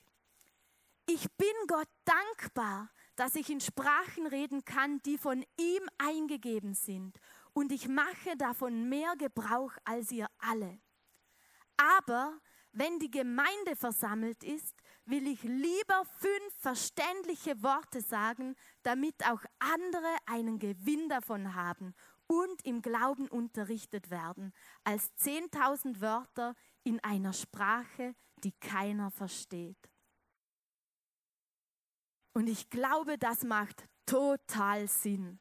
Ich 1.06 1.30
bin 1.36 1.54
Gott 1.68 1.88
dankbar, 2.04 2.90
dass 3.14 3.36
ich 3.36 3.48
in 3.48 3.60
Sprachen 3.60 4.26
reden 4.26 4.64
kann, 4.64 5.00
die 5.02 5.16
von 5.16 5.44
ihm 5.56 5.88
eingegeben 5.96 6.74
sind. 6.74 7.20
Und 7.52 7.70
ich 7.70 7.86
mache 7.86 8.36
davon 8.36 8.88
mehr 8.88 9.14
Gebrauch 9.14 9.74
als 9.84 10.10
ihr 10.10 10.26
alle. 10.38 10.80
Aber 11.76 12.40
wenn 12.78 12.98
die 13.00 13.10
Gemeinde 13.10 13.74
versammelt 13.74 14.44
ist, 14.44 14.76
will 15.04 15.26
ich 15.26 15.42
lieber 15.42 16.04
fünf 16.20 16.54
verständliche 16.58 17.60
Worte 17.62 18.00
sagen, 18.00 18.54
damit 18.82 19.26
auch 19.26 19.42
andere 19.58 20.16
einen 20.26 20.58
Gewinn 20.58 21.08
davon 21.08 21.54
haben 21.54 21.94
und 22.28 22.64
im 22.64 22.80
Glauben 22.82 23.26
unterrichtet 23.28 24.10
werden, 24.10 24.52
als 24.84 25.12
10.000 25.18 26.00
Wörter 26.00 26.54
in 26.84 27.00
einer 27.00 27.32
Sprache, 27.32 28.14
die 28.44 28.52
keiner 28.52 29.10
versteht. 29.10 29.90
Und 32.34 32.46
ich 32.46 32.70
glaube, 32.70 33.18
das 33.18 33.42
macht 33.42 33.88
total 34.06 34.86
Sinn. 34.86 35.40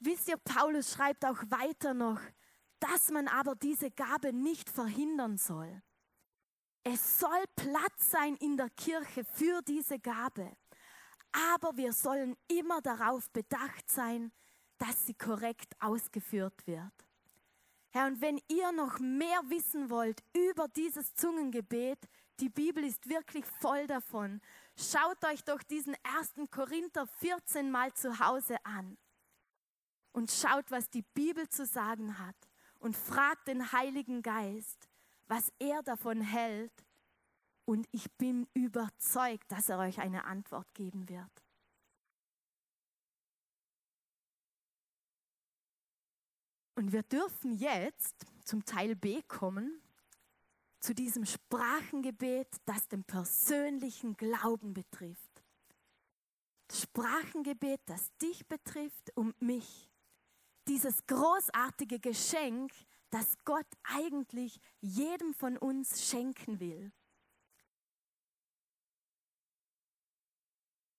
Wisst 0.00 0.28
ihr, 0.28 0.36
Paulus 0.36 0.92
schreibt 0.92 1.24
auch 1.24 1.42
weiter 1.48 1.94
noch, 1.94 2.20
dass 2.84 3.10
man 3.10 3.28
aber 3.28 3.54
diese 3.54 3.90
Gabe 3.90 4.34
nicht 4.34 4.68
verhindern 4.68 5.38
soll. 5.38 5.82
Es 6.82 7.18
soll 7.18 7.44
Platz 7.56 8.10
sein 8.10 8.36
in 8.36 8.58
der 8.58 8.68
Kirche 8.68 9.24
für 9.24 9.62
diese 9.62 9.98
Gabe. 9.98 10.54
Aber 11.32 11.76
wir 11.78 11.94
sollen 11.94 12.36
immer 12.46 12.82
darauf 12.82 13.30
bedacht 13.30 13.88
sein, 13.90 14.32
dass 14.76 15.06
sie 15.06 15.14
korrekt 15.14 15.74
ausgeführt 15.80 16.66
wird. 16.66 16.92
Herr, 17.90 18.06
und 18.06 18.20
wenn 18.20 18.38
ihr 18.48 18.70
noch 18.72 18.98
mehr 18.98 19.40
wissen 19.48 19.88
wollt 19.88 20.22
über 20.34 20.68
dieses 20.68 21.14
Zungengebet, 21.14 21.98
die 22.40 22.50
Bibel 22.50 22.84
ist 22.84 23.08
wirklich 23.08 23.46
voll 23.46 23.86
davon. 23.86 24.42
Schaut 24.76 25.24
euch 25.24 25.42
doch 25.44 25.62
diesen 25.62 25.96
1. 26.18 26.50
Korinther 26.50 27.06
14 27.06 27.70
mal 27.70 27.94
zu 27.94 28.18
Hause 28.18 28.56
an 28.64 28.98
und 30.12 30.30
schaut, 30.30 30.70
was 30.70 30.90
die 30.90 31.04
Bibel 31.14 31.48
zu 31.48 31.64
sagen 31.64 32.18
hat 32.18 32.36
und 32.78 32.96
fragt 32.96 33.48
den 33.48 33.72
Heiligen 33.72 34.22
Geist, 34.22 34.88
was 35.26 35.52
er 35.58 35.82
davon 35.82 36.20
hält. 36.20 36.72
Und 37.64 37.88
ich 37.92 38.12
bin 38.12 38.46
überzeugt, 38.52 39.50
dass 39.50 39.68
er 39.68 39.78
euch 39.78 40.00
eine 40.00 40.24
Antwort 40.24 40.72
geben 40.74 41.08
wird. 41.08 41.44
Und 46.74 46.92
wir 46.92 47.02
dürfen 47.02 47.54
jetzt 47.54 48.26
zum 48.44 48.64
Teil 48.64 48.96
B 48.96 49.22
kommen, 49.22 49.80
zu 50.80 50.94
diesem 50.94 51.24
Sprachengebet, 51.24 52.48
das 52.66 52.88
den 52.88 53.04
persönlichen 53.04 54.16
Glauben 54.16 54.74
betrifft. 54.74 55.42
Sprachengebet, 56.70 57.80
das 57.86 58.14
dich 58.18 58.46
betrifft 58.46 59.10
und 59.16 59.40
mich 59.40 59.88
dieses 60.68 61.06
großartige 61.06 61.98
Geschenk, 61.98 62.72
das 63.10 63.36
Gott 63.44 63.66
eigentlich 63.84 64.60
jedem 64.80 65.34
von 65.34 65.56
uns 65.56 66.08
schenken 66.08 66.60
will. 66.60 66.92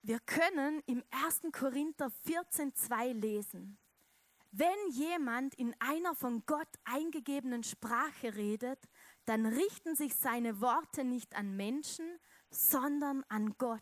Wir 0.01 0.19
können 0.19 0.81
im 0.85 1.03
1. 1.09 1.51
Korinther 1.51 2.11
14.2 2.27 3.13
lesen, 3.13 3.79
wenn 4.51 4.89
jemand 4.91 5.55
in 5.55 5.75
einer 5.79 6.15
von 6.15 6.45
Gott 6.45 6.69
eingegebenen 6.85 7.63
Sprache 7.63 8.35
redet, 8.35 8.79
dann 9.25 9.45
richten 9.45 9.95
sich 9.95 10.15
seine 10.15 10.61
Worte 10.61 11.03
nicht 11.03 11.35
an 11.35 11.57
Menschen, 11.57 12.05
sondern 12.51 13.25
an 13.27 13.57
Gott. 13.57 13.81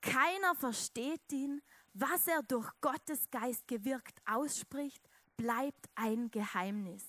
Keiner 0.00 0.54
versteht 0.54 1.30
ihn, 1.30 1.62
was 2.00 2.26
er 2.28 2.42
durch 2.42 2.70
Gottes 2.80 3.28
Geist 3.30 3.66
gewirkt 3.66 4.20
ausspricht, 4.26 5.02
bleibt 5.36 5.88
ein 5.94 6.30
Geheimnis. 6.30 7.04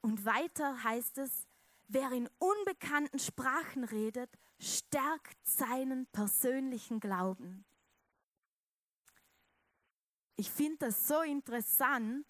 Und 0.00 0.24
weiter 0.24 0.82
heißt 0.82 1.18
es, 1.18 1.46
wer 1.88 2.10
in 2.12 2.28
unbekannten 2.38 3.18
Sprachen 3.18 3.84
redet, 3.84 4.30
stärkt 4.58 5.46
seinen 5.46 6.06
persönlichen 6.06 6.98
Glauben. 6.98 7.64
Ich 10.36 10.50
finde 10.50 10.86
das 10.86 11.06
so 11.06 11.20
interessant 11.22 12.26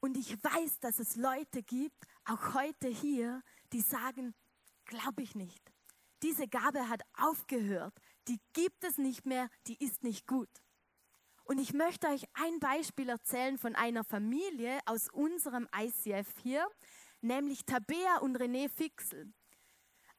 und 0.00 0.16
ich 0.16 0.42
weiß, 0.42 0.80
dass 0.80 0.98
es 0.98 1.16
Leute 1.16 1.62
gibt, 1.62 2.04
auch 2.24 2.54
heute 2.54 2.88
hier, 2.88 3.42
die 3.72 3.80
sagen, 3.80 4.34
glaube 4.84 5.22
ich 5.22 5.34
nicht. 5.34 5.72
Diese 6.22 6.48
Gabe 6.48 6.88
hat 6.88 7.02
aufgehört 7.16 7.94
die 8.28 8.40
gibt 8.52 8.84
es 8.84 8.98
nicht 8.98 9.26
mehr, 9.26 9.50
die 9.66 9.82
ist 9.82 10.04
nicht 10.04 10.26
gut. 10.26 10.50
Und 11.44 11.58
ich 11.58 11.72
möchte 11.72 12.08
euch 12.08 12.24
ein 12.34 12.60
Beispiel 12.60 13.08
erzählen 13.08 13.56
von 13.56 13.74
einer 13.74 14.04
Familie 14.04 14.80
aus 14.84 15.08
unserem 15.08 15.66
ICF 15.74 16.28
hier, 16.42 16.68
nämlich 17.22 17.64
Tabea 17.64 18.18
und 18.18 18.36
René 18.36 18.68
Fixel. 18.68 19.32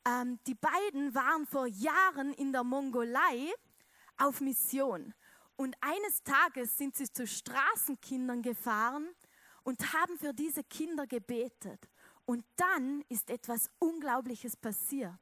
Ähm, 0.06 0.40
die 0.48 0.56
beiden 0.56 1.14
waren 1.14 1.46
vor 1.46 1.68
Jahren 1.68 2.34
in 2.34 2.52
der 2.52 2.64
Mongolei 2.64 3.54
auf 4.18 4.42
Mission. 4.42 5.14
Und 5.56 5.76
eines 5.82 6.24
Tages 6.24 6.78
sind 6.78 6.96
sie 6.96 7.12
zu 7.12 7.28
Straßenkindern 7.28 8.42
gefahren 8.42 9.10
und 9.64 9.94
haben 9.94 10.18
für 10.18 10.34
diese 10.34 10.64
Kinder 10.64 11.06
gebetet. 11.06 11.90
Und 12.26 12.46
dann 12.56 13.04
ist 13.10 13.30
etwas 13.30 13.70
Unglaubliches 13.78 14.56
passiert. 14.56 15.20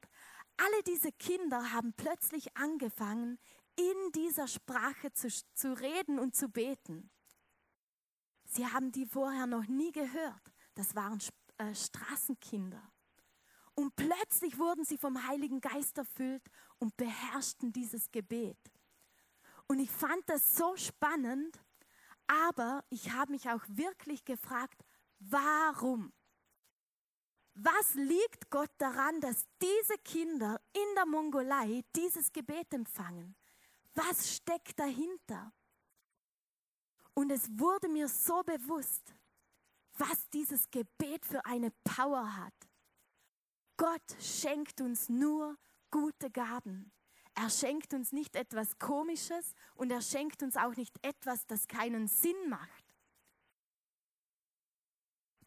Alle 0.58 0.84
diese 0.84 1.12
Kinder 1.12 1.72
haben 1.72 1.93
plötzlich 1.93 2.56
angefangen, 2.58 3.39
in 3.76 4.12
dieser 4.13 4.48
Sprache 4.48 5.13
zu, 5.13 5.28
zu 5.54 5.74
reden 5.74 6.20
und 6.20 6.36
zu 6.36 6.50
beten. 6.50 7.12
Sie 8.46 8.65
haben 8.65 8.91
die 8.91 9.06
vorher 9.06 9.46
noch 9.46 9.67
nie 9.67 9.91
gehört. 9.91 10.52
Das 10.74 10.96
waren 10.96 11.20
äh, 11.58 11.76
Straßenkinder. 11.76 12.82
Und 13.76 13.96
plötzlich 13.96 14.58
wurden 14.58 14.84
sie 14.84 14.98
vom 14.98 15.28
Heiligen 15.28 15.62
Geist 15.62 15.98
erfüllt 16.00 16.43
und 16.80 16.98
beherrschten 16.98 17.72
dieses 17.72 18.12
Gebet. 18.12 18.58
Und 19.67 19.80
ich 19.80 19.91
fand 19.91 20.28
das 20.28 20.56
so 20.56 20.76
spannend, 20.76 21.62
aber 22.26 22.84
ich 22.89 23.12
habe 23.12 23.32
mich 23.32 23.50
auch 23.50 23.62
wirklich 23.67 24.26
gefragt, 24.26 24.84
warum? 25.20 26.12
Was 27.60 27.96
liegt 27.96 28.52
Gott 28.52 28.70
daran, 28.78 29.20
dass 29.20 29.48
diese 29.60 29.98
Kinder 30.04 30.62
in 30.74 30.96
der 30.96 31.08
Mongolei 31.08 31.84
dieses 31.96 32.32
Gebet 32.32 32.72
empfangen? 32.72 33.36
Was 33.96 34.36
steckt 34.36 34.80
dahinter? 34.80 35.52
Und 37.15 37.32
es 37.32 37.50
wurde 37.58 37.89
mir 37.89 38.08
so 38.10 38.43
bewusst, 38.43 39.15
was 39.98 40.30
dieses 40.30 40.70
Gebet 40.70 41.26
für 41.26 41.43
eine 41.48 41.72
Power 41.84 42.36
hat. 42.36 42.54
Gott 43.76 44.15
schenkt 44.22 44.80
uns 44.80 45.10
nur 45.10 45.58
gute 45.89 46.30
Gaben. 46.30 46.91
Er 47.34 47.50
schenkt 47.50 47.91
uns 47.96 48.12
nicht 48.12 48.36
etwas 48.36 48.78
Komisches 48.78 49.56
und 49.74 49.89
er 49.89 50.02
schenkt 50.02 50.43
uns 50.43 50.58
auch 50.58 50.76
nicht 50.76 50.96
etwas, 51.04 51.48
das 51.48 51.67
keinen 51.67 52.08
Sinn 52.08 52.50
macht. 52.50 52.86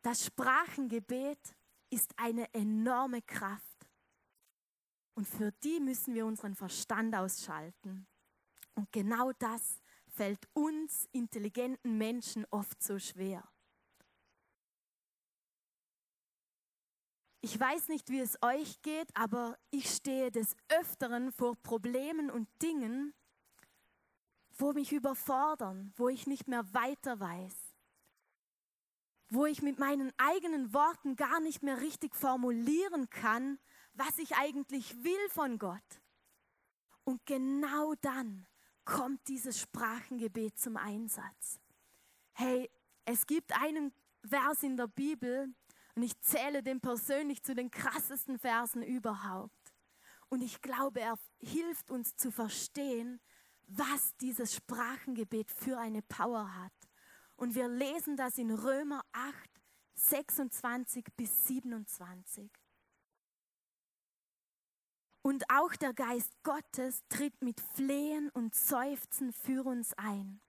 Das 0.02 0.24
Sprachengebet 0.24 1.54
ist 1.90 2.18
eine 2.18 2.52
enorme 2.54 3.22
Kraft. 3.22 3.64
Und 5.14 5.26
für 5.26 5.52
die 5.52 5.80
müssen 5.80 6.14
wir 6.14 6.24
unseren 6.24 6.54
Verstand 6.54 7.14
ausschalten. 7.14 8.06
Und 8.74 8.90
genau 8.92 9.32
das 9.32 9.80
fällt 10.08 10.48
uns 10.54 11.08
intelligenten 11.12 11.98
Menschen 11.98 12.46
oft 12.50 12.82
so 12.82 12.98
schwer. 12.98 13.46
Ich 17.42 17.58
weiß 17.58 17.88
nicht, 17.88 18.10
wie 18.10 18.20
es 18.20 18.38
euch 18.42 18.80
geht, 18.82 19.08
aber 19.16 19.58
ich 19.70 19.90
stehe 19.90 20.30
des 20.30 20.56
Öfteren 20.68 21.32
vor 21.32 21.56
Problemen 21.56 22.30
und 22.30 22.48
Dingen, 22.62 23.14
wo 24.58 24.72
mich 24.72 24.92
überfordern, 24.92 25.92
wo 25.96 26.08
ich 26.08 26.26
nicht 26.26 26.48
mehr 26.48 26.72
weiter 26.74 27.18
weiß 27.18 27.69
wo 29.30 29.46
ich 29.46 29.62
mit 29.62 29.78
meinen 29.78 30.12
eigenen 30.18 30.74
Worten 30.74 31.16
gar 31.16 31.40
nicht 31.40 31.62
mehr 31.62 31.80
richtig 31.80 32.14
formulieren 32.14 33.08
kann, 33.10 33.58
was 33.94 34.18
ich 34.18 34.36
eigentlich 34.36 35.02
will 35.02 35.28
von 35.30 35.58
Gott. 35.58 36.02
Und 37.04 37.24
genau 37.26 37.94
dann 38.00 38.46
kommt 38.84 39.26
dieses 39.28 39.60
Sprachengebet 39.60 40.58
zum 40.58 40.76
Einsatz. 40.76 41.60
Hey, 42.32 42.70
es 43.04 43.26
gibt 43.26 43.52
einen 43.60 43.92
Vers 44.28 44.62
in 44.64 44.76
der 44.76 44.88
Bibel 44.88 45.54
und 45.94 46.02
ich 46.02 46.20
zähle 46.20 46.62
den 46.62 46.80
persönlich 46.80 47.42
zu 47.42 47.54
den 47.54 47.70
krassesten 47.70 48.38
Versen 48.38 48.82
überhaupt. 48.82 49.74
Und 50.28 50.42
ich 50.42 50.60
glaube, 50.60 51.00
er 51.00 51.18
hilft 51.38 51.90
uns 51.90 52.16
zu 52.16 52.30
verstehen, 52.30 53.20
was 53.66 54.16
dieses 54.16 54.54
Sprachengebet 54.54 55.50
für 55.50 55.78
eine 55.78 56.02
Power 56.02 56.54
hat. 56.56 56.72
Und 57.40 57.54
wir 57.54 57.68
lesen 57.68 58.18
das 58.18 58.36
in 58.36 58.50
Römer 58.50 59.02
8, 59.12 59.34
26 59.94 61.06
bis 61.16 61.46
27. 61.46 62.50
Und 65.22 65.44
auch 65.50 65.74
der 65.76 65.94
Geist 65.94 66.32
Gottes 66.42 67.02
tritt 67.08 67.40
mit 67.42 67.58
Flehen 67.60 68.28
und 68.34 68.54
Seufzen 68.54 69.32
für 69.32 69.64
uns 69.64 69.94
ein. 69.94 70.42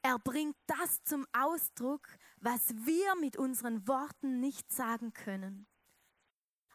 Er 0.00 0.18
bringt 0.18 0.56
das 0.66 1.02
zum 1.04 1.26
Ausdruck, 1.34 2.08
was 2.40 2.74
wir 2.74 3.16
mit 3.20 3.36
unseren 3.36 3.86
Worten 3.86 4.40
nicht 4.40 4.72
sagen 4.72 5.12
können. 5.12 5.66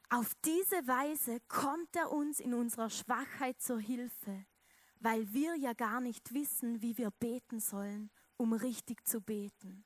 Auf 0.09 0.35
diese 0.45 0.87
Weise 0.87 1.39
kommt 1.47 1.95
er 1.95 2.11
uns 2.11 2.39
in 2.39 2.53
unserer 2.53 2.91
Schwachheit 2.91 3.59
zur 3.59 3.79
Hilfe. 3.79 4.45
weil 4.99 5.33
wir 5.33 5.55
ja 5.55 5.73
gar 5.73 6.01
nicht 6.01 6.33
wissen, 6.33 6.81
wie 6.81 6.97
wir 6.97 7.11
beten 7.11 7.61
sollen, 7.61 8.11
um 8.39 8.53
richtig 8.53 9.05
zu 9.05 9.21
beten. 9.21 9.83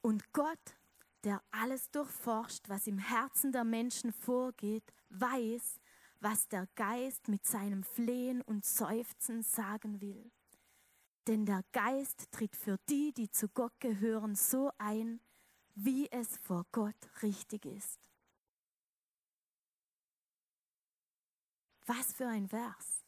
Und 0.00 0.32
Gott, 0.32 0.78
der 1.22 1.42
alles 1.50 1.90
durchforscht, 1.90 2.68
was 2.68 2.86
im 2.86 2.98
Herzen 2.98 3.52
der 3.52 3.64
Menschen 3.64 4.12
vorgeht, 4.12 4.84
weiß, 5.10 5.78
was 6.20 6.48
der 6.48 6.66
Geist 6.74 7.28
mit 7.28 7.46
seinem 7.46 7.82
Flehen 7.82 8.40
und 8.40 8.64
Seufzen 8.64 9.42
sagen 9.42 10.00
will. 10.00 10.32
Denn 11.26 11.44
der 11.44 11.62
Geist 11.72 12.32
tritt 12.32 12.56
für 12.56 12.78
die, 12.88 13.12
die 13.12 13.30
zu 13.30 13.48
Gott 13.48 13.78
gehören, 13.78 14.34
so 14.34 14.70
ein, 14.78 15.20
wie 15.74 16.10
es 16.10 16.38
vor 16.38 16.64
Gott 16.72 16.96
richtig 17.22 17.66
ist. 17.66 18.00
Was 21.84 22.14
für 22.14 22.28
ein 22.28 22.48
Vers. 22.48 23.07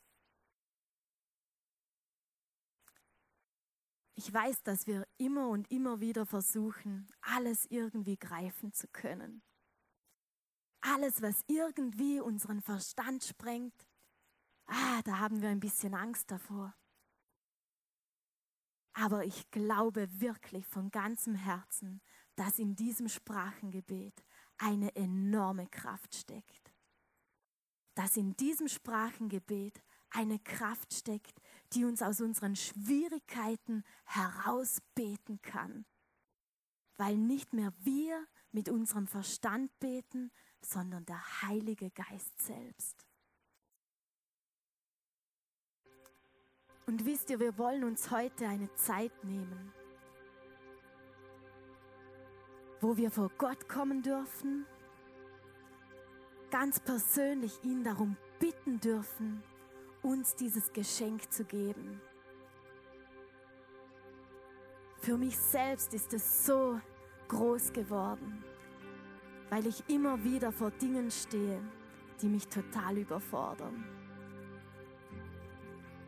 Ich 4.23 4.35
weiß, 4.35 4.63
dass 4.65 4.87
wir 4.87 5.09
immer 5.17 5.49
und 5.49 5.71
immer 5.71 6.01
wieder 6.01 6.27
versuchen, 6.27 7.11
alles 7.23 7.65
irgendwie 7.71 8.19
greifen 8.19 8.71
zu 8.71 8.87
können. 8.89 9.43
Alles, 10.83 11.23
was 11.23 11.43
irgendwie 11.47 12.21
unseren 12.21 12.61
Verstand 12.61 13.25
sprengt, 13.25 13.89
ah, 14.67 15.01
da 15.05 15.21
haben 15.21 15.41
wir 15.41 15.49
ein 15.49 15.59
bisschen 15.59 15.95
Angst 15.95 16.31
davor. 16.31 16.77
Aber 18.93 19.25
ich 19.25 19.51
glaube 19.53 20.07
wirklich 20.21 20.67
von 20.67 20.91
ganzem 20.91 21.35
Herzen, 21.35 22.03
dass 22.37 22.59
in 22.59 22.77
diesem 22.77 23.09
Sprachengebet 23.09 24.23
eine 24.59 24.95
enorme 24.97 25.67
Kraft 25.67 26.15
steckt. 26.15 26.75
Dass 27.95 28.19
in 28.19 28.37
diesem 28.37 28.69
Sprachengebet 28.69 29.83
eine 30.11 30.39
Kraft 30.41 30.93
steckt, 30.93 31.41
die 31.73 31.85
uns 31.85 32.03
aus 32.03 32.21
unseren 32.21 32.57
Schwierigkeiten 32.57 33.85
herausbeten 34.05 35.41
kann. 35.43 35.85
Weil 36.97 37.17
nicht 37.17 37.53
mehr 37.53 37.73
wir 37.79 38.27
mit 38.53 38.69
unserem 38.69 39.07
Verstand 39.07 39.79
beten, 39.79 40.31
sondern 40.61 41.05
der 41.07 41.43
Heilige 41.43 41.91
Geist 41.91 42.41
selbst. 42.41 43.07
Und 46.87 47.05
wisst 47.05 47.31
ihr, 47.31 47.39
wir 47.39 47.57
wollen 47.57 47.85
uns 47.85 48.11
heute 48.11 48.49
eine 48.49 48.73
Zeit 48.75 49.13
nehmen, 49.25 49.73
wo 52.81 52.97
wir 52.97 53.11
vor 53.11 53.31
Gott 53.39 53.69
kommen 53.69 54.03
dürfen, 54.03 54.67
ganz 56.51 56.81
persönlich 56.81 57.63
ihn 57.63 57.85
darum 57.85 58.17
bitten 58.41 58.81
dürfen, 58.81 59.43
uns 60.03 60.35
dieses 60.35 60.73
Geschenk 60.73 61.31
zu 61.31 61.45
geben. 61.45 62.01
Für 65.01 65.17
mich 65.17 65.39
selbst 65.39 65.95
ist 65.95 66.13
es 66.13 66.45
so 66.45 66.81
groß 67.29 67.73
geworden, 67.73 68.45
weil 69.49 69.67
ich 69.67 69.83
immer 69.89 70.23
wieder 70.23 70.53
vor 70.53 70.71
Dingen 70.71 71.11
stehe, 71.11 71.61
die 72.21 72.29
mich 72.29 72.47
total 72.49 72.99
überfordern. 72.99 73.85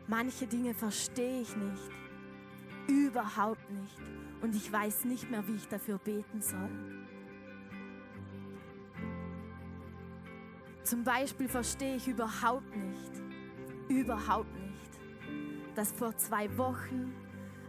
Manche 0.07 0.45
Dinge 0.45 0.73
verstehe 0.73 1.41
ich 1.41 1.55
nicht, 1.55 1.91
überhaupt 2.87 3.69
nicht, 3.71 3.97
und 4.41 4.55
ich 4.55 4.71
weiß 4.71 5.05
nicht 5.05 5.31
mehr, 5.31 5.47
wie 5.47 5.55
ich 5.55 5.67
dafür 5.67 5.97
beten 5.97 6.41
soll. 6.41 6.69
Zum 10.83 11.03
Beispiel 11.03 11.47
verstehe 11.47 11.95
ich 11.95 12.07
überhaupt 12.09 12.75
nicht, 12.75 13.22
überhaupt 13.99 14.53
nicht, 14.59 14.99
dass 15.75 15.91
vor 15.91 16.15
zwei 16.17 16.55
Wochen 16.57 17.13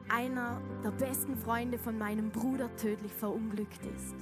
einer 0.08 0.60
der 0.82 0.90
besten 0.90 1.36
Freunde 1.36 1.78
von 1.78 1.98
meinem 1.98 2.30
Bruder 2.30 2.74
tödlich 2.76 3.12
verunglückt 3.12 3.84
ist. 3.96 4.14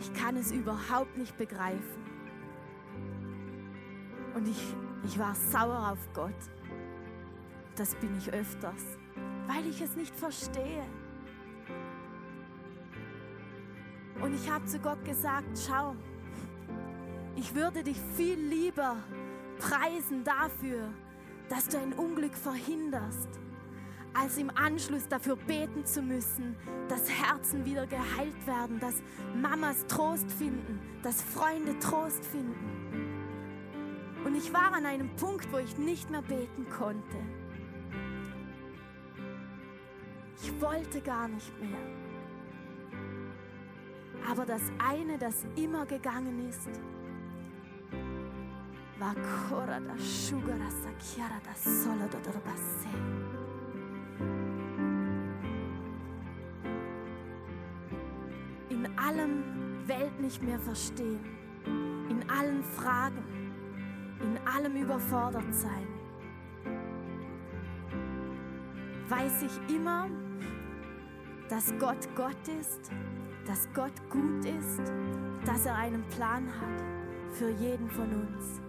Ich 0.00 0.12
kann 0.14 0.36
es 0.36 0.52
überhaupt 0.52 1.16
nicht 1.16 1.36
begreifen. 1.36 2.04
Und 4.34 4.48
ich, 4.48 4.74
ich 5.04 5.18
war 5.18 5.34
sauer 5.34 5.92
auf 5.92 6.08
Gott. 6.12 6.34
Das 7.76 7.94
bin 7.96 8.16
ich 8.16 8.32
öfters, 8.32 8.98
weil 9.46 9.66
ich 9.66 9.80
es 9.80 9.96
nicht 9.96 10.14
verstehe. 10.14 10.84
Und 14.22 14.34
ich 14.34 14.50
habe 14.50 14.64
zu 14.64 14.78
Gott 14.78 15.04
gesagt, 15.04 15.58
schau, 15.66 15.94
ich 17.36 17.54
würde 17.54 17.82
dich 17.82 17.98
viel 18.16 18.38
lieber 18.38 18.96
preisen 19.58 20.24
dafür, 20.24 20.88
dass 21.48 21.68
du 21.68 21.78
ein 21.78 21.92
Unglück 21.92 22.34
verhinderst, 22.34 23.28
als 24.14 24.38
im 24.38 24.50
Anschluss 24.50 25.06
dafür 25.08 25.36
beten 25.36 25.84
zu 25.84 26.02
müssen, 26.02 26.56
dass 26.88 27.10
Herzen 27.10 27.64
wieder 27.64 27.86
geheilt 27.86 28.46
werden, 28.46 28.80
dass 28.80 29.02
Mamas 29.34 29.86
Trost 29.86 30.30
finden, 30.32 30.80
dass 31.02 31.20
Freunde 31.22 31.78
Trost 31.78 32.24
finden. 32.24 32.86
Und 34.24 34.34
ich 34.34 34.52
war 34.52 34.72
an 34.72 34.86
einem 34.86 35.14
Punkt, 35.16 35.52
wo 35.52 35.58
ich 35.58 35.76
nicht 35.78 36.10
mehr 36.10 36.22
beten 36.22 36.66
konnte. 36.68 37.16
Ich 40.42 40.60
wollte 40.60 41.00
gar 41.00 41.28
nicht 41.28 41.52
mehr. 41.60 41.78
Aber 44.28 44.44
das 44.44 44.62
eine, 44.78 45.18
das 45.18 45.46
immer 45.56 45.86
gegangen 45.86 46.48
ist, 46.48 46.68
In 58.68 58.98
allem 58.98 59.44
Welt 59.86 60.20
nicht 60.20 60.42
mehr 60.42 60.58
verstehen, 60.58 61.24
in 62.10 62.28
allen 62.28 62.64
Fragen, 62.64 63.22
in 64.20 64.38
allem 64.44 64.74
überfordert 64.74 65.54
sein, 65.54 65.86
weiß 69.08 69.42
ich 69.42 69.74
immer, 69.76 70.08
dass 71.48 71.72
Gott 71.78 72.08
Gott 72.16 72.48
ist, 72.60 72.90
dass 73.46 73.68
Gott 73.72 73.92
gut 74.10 74.44
ist, 74.44 74.82
dass 75.44 75.64
er 75.64 75.76
einen 75.76 76.02
Plan 76.08 76.48
hat 76.60 76.82
für 77.30 77.50
jeden 77.50 77.88
von 77.90 78.10
uns. 78.10 78.65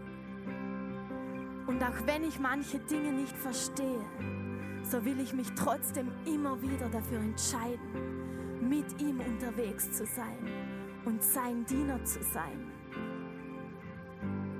Und 1.78 1.84
auch 1.84 2.08
wenn 2.08 2.24
ich 2.24 2.40
manche 2.40 2.80
Dinge 2.80 3.12
nicht 3.12 3.38
verstehe, 3.38 4.04
so 4.82 5.06
will 5.06 5.20
ich 5.20 5.32
mich 5.34 5.48
trotzdem 5.54 6.12
immer 6.26 6.60
wieder 6.60 6.90
dafür 6.90 7.20
entscheiden, 7.20 8.68
mit 8.68 9.00
ihm 9.00 9.20
unterwegs 9.20 9.92
zu 9.92 10.04
sein 10.08 10.40
und 11.06 11.22
sein 11.22 11.64
Diener 11.66 12.04
zu 12.04 12.24
sein. 12.24 12.72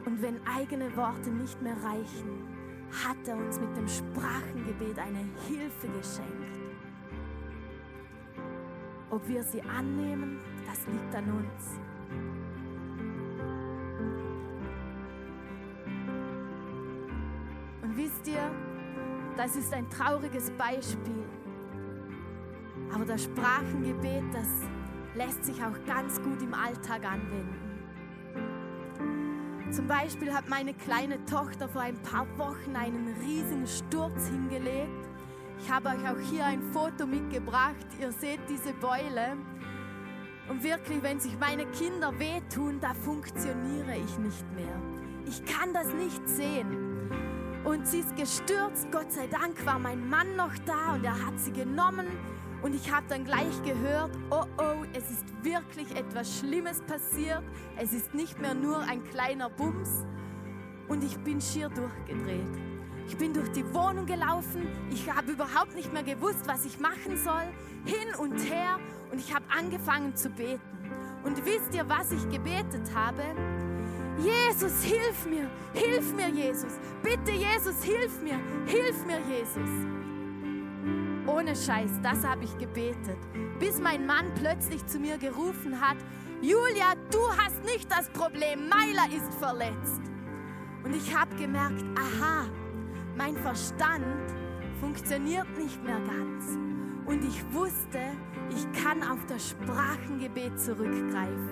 Und 0.06 0.22
wenn 0.22 0.46
eigene 0.46 0.96
Worte 0.96 1.32
nicht 1.32 1.60
mehr 1.60 1.76
reichen, 1.84 2.44
hat 3.04 3.28
er 3.28 3.36
uns 3.36 3.60
mit 3.60 3.76
dem 3.76 3.88
Sprachengebet 3.88 5.00
eine 5.00 5.26
Hilfe 5.48 5.88
geschenkt. 5.88 6.60
Ob 9.10 9.28
wir 9.28 9.42
sie 9.42 9.64
annehmen, 9.64 10.40
das 10.68 10.86
liegt 10.86 11.16
an 11.16 11.32
uns. 11.32 11.87
Wisst 17.98 18.28
ihr, 18.28 18.52
das 19.36 19.56
ist 19.56 19.74
ein 19.74 19.90
trauriges 19.90 20.52
Beispiel. 20.52 21.26
Aber 22.94 23.04
das 23.06 23.24
Sprachengebet, 23.24 24.24
das 24.32 24.48
lässt 25.16 25.44
sich 25.44 25.62
auch 25.62 25.76
ganz 25.86 26.22
gut 26.22 26.42
im 26.42 26.54
Alltag 26.54 27.04
anwenden. 27.04 27.68
Zum 29.72 29.88
Beispiel 29.88 30.34
hat 30.34 30.48
meine 30.48 30.74
kleine 30.74 31.24
Tochter 31.26 31.68
vor 31.68 31.82
ein 31.82 32.02
paar 32.04 32.26
Wochen 32.38 32.76
einen 32.76 33.14
riesigen 33.22 33.68
Sturz 33.68 34.30
hingelegt. 34.30 35.10
Ich 35.60 35.70
habe 35.70 35.90
euch 35.90 36.10
auch 36.10 36.20
hier 36.32 36.46
ein 36.46 36.62
Foto 36.72 37.06
mitgebracht. 37.06 37.86
Ihr 38.00 38.12
seht 38.12 38.40
diese 38.48 38.74
Beule. 38.74 39.36
Und 40.50 40.64
wirklich, 40.64 41.04
wenn 41.04 41.20
sich 41.20 41.38
meine 41.38 41.66
Kinder 41.72 42.18
wehtun, 42.18 42.80
da 42.80 42.94
funktioniere 42.94 43.98
ich 43.98 44.18
nicht 44.20 44.46
mehr. 44.54 44.82
Ich 45.26 45.44
kann 45.44 45.74
das 45.74 45.94
nicht 45.94 46.30
sehen. 46.30 46.87
Und 47.68 47.86
sie 47.86 48.00
ist 48.00 48.16
gestürzt. 48.16 48.90
Gott 48.94 49.12
sei 49.12 49.28
Dank 49.28 49.66
war 49.66 49.78
mein 49.78 50.10
Mann 50.10 50.38
noch 50.38 50.54
da 50.66 50.94
und 50.94 51.04
er 51.04 51.26
hat 51.26 51.38
sie 51.38 51.52
genommen. 51.52 52.08
Und 52.62 52.74
ich 52.74 52.90
habe 52.90 53.06
dann 53.10 53.26
gleich 53.26 53.62
gehört, 53.62 54.18
oh 54.30 54.46
oh, 54.58 54.86
es 54.94 55.12
ist 55.12 55.26
wirklich 55.44 55.94
etwas 55.94 56.40
Schlimmes 56.40 56.80
passiert. 56.84 57.44
Es 57.76 57.92
ist 57.92 58.14
nicht 58.14 58.40
mehr 58.40 58.54
nur 58.54 58.80
ein 58.80 59.04
kleiner 59.04 59.50
Bums. 59.50 60.06
Und 60.88 61.04
ich 61.04 61.18
bin 61.18 61.42
schier 61.42 61.68
durchgedreht. 61.68 62.58
Ich 63.10 63.18
bin 63.18 63.34
durch 63.34 63.52
die 63.52 63.66
Wohnung 63.74 64.06
gelaufen. 64.06 64.66
Ich 64.90 65.14
habe 65.14 65.34
überhaupt 65.34 65.76
nicht 65.76 65.92
mehr 65.92 66.04
gewusst, 66.04 66.48
was 66.48 66.64
ich 66.64 66.80
machen 66.80 67.18
soll. 67.18 67.50
Hin 67.84 68.16
und 68.18 68.38
her. 68.50 68.80
Und 69.12 69.20
ich 69.20 69.36
habe 69.36 69.44
angefangen 69.50 70.16
zu 70.16 70.30
beten. 70.30 70.62
Und 71.26 71.46
wisst 71.46 71.76
ihr, 71.76 71.88
was 71.90 72.14
ich 72.14 72.30
gebetet 72.30 72.96
habe? 72.96 73.24
Jesus, 74.18 74.82
hilf 74.84 75.26
mir, 75.26 75.50
hilf 75.74 76.14
mir, 76.14 76.30
Jesus. 76.30 76.74
Bitte, 77.04 77.32
Jesus, 77.32 77.84
hilf 77.84 78.22
mir, 78.22 78.40
hilf 78.66 79.06
mir, 79.06 79.20
Jesus. 79.30 79.70
Ohne 81.28 81.56
Scheiß, 81.56 81.92
das 82.02 82.26
habe 82.26 82.46
ich 82.46 82.58
gebetet, 82.58 83.18
bis 83.60 83.80
mein 83.80 84.06
Mann 84.06 84.34
plötzlich 84.36 84.86
zu 84.86 84.98
mir 84.98 85.18
gerufen 85.18 85.80
hat, 85.80 85.98
Julia, 86.42 86.94
du 87.12 87.20
hast 87.38 87.64
nicht 87.64 87.92
das 87.92 88.10
Problem, 88.10 88.70
Meiler 88.70 89.08
ist 89.16 89.34
verletzt. 89.36 90.02
Und 90.84 90.96
ich 90.96 91.16
habe 91.16 91.36
gemerkt, 91.36 91.84
aha, 91.98 92.46
mein 93.18 93.36
Verstand 93.36 94.06
funktioniert 94.80 95.48
nicht 95.58 95.84
mehr 95.84 96.00
ganz. 96.00 96.58
Und 97.06 97.24
ich 97.24 97.44
wusste, 97.54 98.00
ich 98.50 98.82
kann 98.84 99.04
auf 99.04 99.26
das 99.28 99.50
Sprachengebet 99.50 100.60
zurückgreifen. 100.60 101.50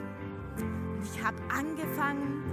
Und 0.57 1.03
ich 1.03 1.23
habe 1.23 1.37
angefangen, 1.49 2.44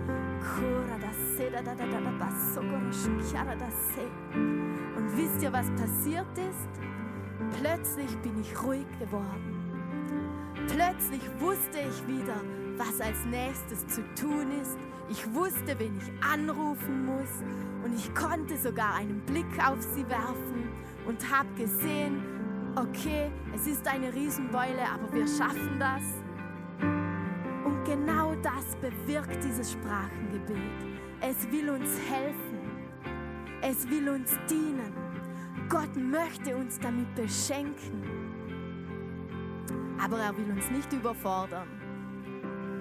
und 4.96 5.16
wisst 5.16 5.42
ihr, 5.42 5.52
was 5.52 5.70
passiert 5.70 6.26
ist? 6.36 7.60
Plötzlich 7.60 8.16
bin 8.18 8.40
ich 8.40 8.62
ruhig 8.62 8.86
geworden. 8.98 9.62
Plötzlich 10.68 11.22
wusste 11.38 11.78
ich 11.80 12.06
wieder, 12.06 12.36
was 12.76 13.00
als 13.00 13.24
nächstes 13.26 13.86
zu 13.88 14.02
tun 14.14 14.50
ist. 14.60 14.76
Ich 15.08 15.34
wusste, 15.34 15.78
wen 15.78 15.96
ich 15.98 16.10
anrufen 16.24 17.04
muss 17.04 17.42
und 17.84 17.94
ich 17.94 18.14
konnte 18.14 18.56
sogar 18.56 18.94
einen 18.94 19.20
Blick 19.26 19.46
auf 19.66 19.82
sie 19.82 20.08
werfen 20.08 20.68
und 21.06 21.30
habe 21.30 21.48
gesehen, 21.56 22.22
okay, 22.76 23.30
es 23.54 23.66
ist 23.66 23.86
eine 23.86 24.12
Riesenbeule, 24.14 24.82
aber 24.94 25.12
wir 25.12 25.26
schaffen 25.26 25.78
das. 25.78 26.02
Und 26.80 27.84
genau 27.84 28.21
das 28.42 28.76
bewirkt 28.76 29.42
dieses 29.44 29.72
Sprachengebet. 29.72 30.56
Es 31.20 31.50
will 31.50 31.70
uns 31.70 31.98
helfen. 32.10 32.58
Es 33.62 33.88
will 33.88 34.08
uns 34.08 34.36
dienen. 34.50 34.92
Gott 35.68 35.94
möchte 35.96 36.56
uns 36.56 36.78
damit 36.80 37.14
beschenken. 37.14 38.02
Aber 40.02 40.18
er 40.18 40.36
will 40.36 40.50
uns 40.50 40.70
nicht 40.70 40.92
überfordern. 40.92 41.68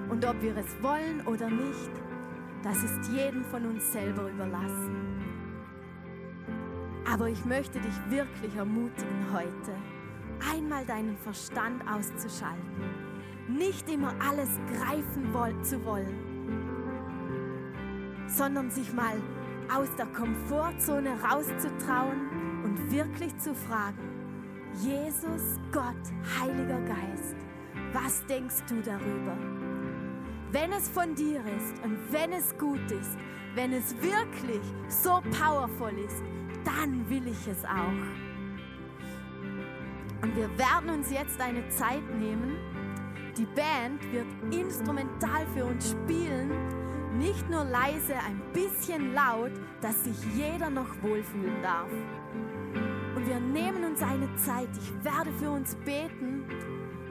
Und 0.10 0.26
ob 0.26 0.42
wir 0.42 0.58
es 0.58 0.82
wollen 0.82 1.26
oder 1.26 1.50
nicht, 1.50 1.92
das 2.64 2.84
ist 2.84 3.12
jedem 3.12 3.44
von 3.46 3.66
uns 3.66 3.92
selber 3.92 4.30
überlassen. 4.30 5.12
Aber 7.10 7.30
ich 7.30 7.46
möchte 7.46 7.80
dich 7.80 7.94
wirklich 8.10 8.56
ermutigen 8.56 9.26
heute, 9.34 9.76
einmal 10.52 10.86
deinen 10.86 11.18
Verstand 11.18 11.84
auszuschalten, 11.88 12.91
nicht 13.58 13.90
immer 13.90 14.14
alles 14.20 14.50
greifen 14.72 15.32
zu 15.64 15.84
wollen, 15.86 16.16
sondern 18.28 18.70
sich 18.72 18.94
mal 18.94 19.22
aus 19.74 19.88
der 19.98 20.08
Komfortzone 20.08 21.12
rauszutrauen 21.22 22.64
und 22.64 22.92
wirklich 22.92 23.38
zu 23.38 23.54
fragen, 23.54 24.10
Jesus, 24.76 25.60
Gott, 25.72 25.96
Heiliger 26.40 26.82
Geist, 26.82 27.36
was 27.94 28.26
denkst 28.26 28.64
du 28.70 28.82
darüber? 28.82 29.38
Wenn 30.52 30.72
es 30.74 30.90
von 30.90 31.16
dir 31.16 31.40
ist 31.40 31.84
und 31.84 31.98
wenn 32.12 32.34
es 32.34 32.58
gut 32.58 32.92
ist, 32.92 33.18
wenn 33.56 33.74
es 33.74 33.96
wirklich 34.02 34.62
so 34.88 35.22
powerful 35.40 35.92
ist, 35.98 36.24
dann 36.64 37.10
will 37.10 37.28
ich 37.28 37.48
es 37.48 37.64
auch. 37.66 38.32
Und 40.22 40.36
wir 40.36 40.50
werden 40.58 40.90
uns 40.90 41.12
jetzt 41.12 41.40
eine 41.42 41.68
Zeit 41.70 42.04
nehmen. 42.20 42.58
Die 43.38 43.46
Band 43.46 44.04
wird 44.12 44.28
instrumental 44.54 45.46
für 45.54 45.64
uns 45.64 45.92
spielen, 45.92 46.52
nicht 47.18 47.50
nur 47.50 47.64
leise, 47.64 48.16
ein 48.16 48.42
bisschen 48.52 49.14
laut, 49.14 49.52
dass 49.80 50.04
sich 50.04 50.18
jeder 50.36 50.70
noch 50.70 50.90
wohlfühlen 51.02 51.62
darf. 51.62 51.90
Und 53.16 53.28
wir 53.28 53.40
nehmen 53.40 53.86
uns 53.86 54.02
eine 54.02 54.34
Zeit. 54.36 54.68
Ich 54.78 55.06
werde 55.06 55.32
für 55.40 55.50
uns 55.50 55.76
beten 55.86 56.44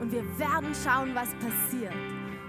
und 0.01 0.13
wir 0.13 0.25
werden 0.39 0.75
schauen, 0.85 1.15
was 1.15 1.31
passiert. 1.37 1.95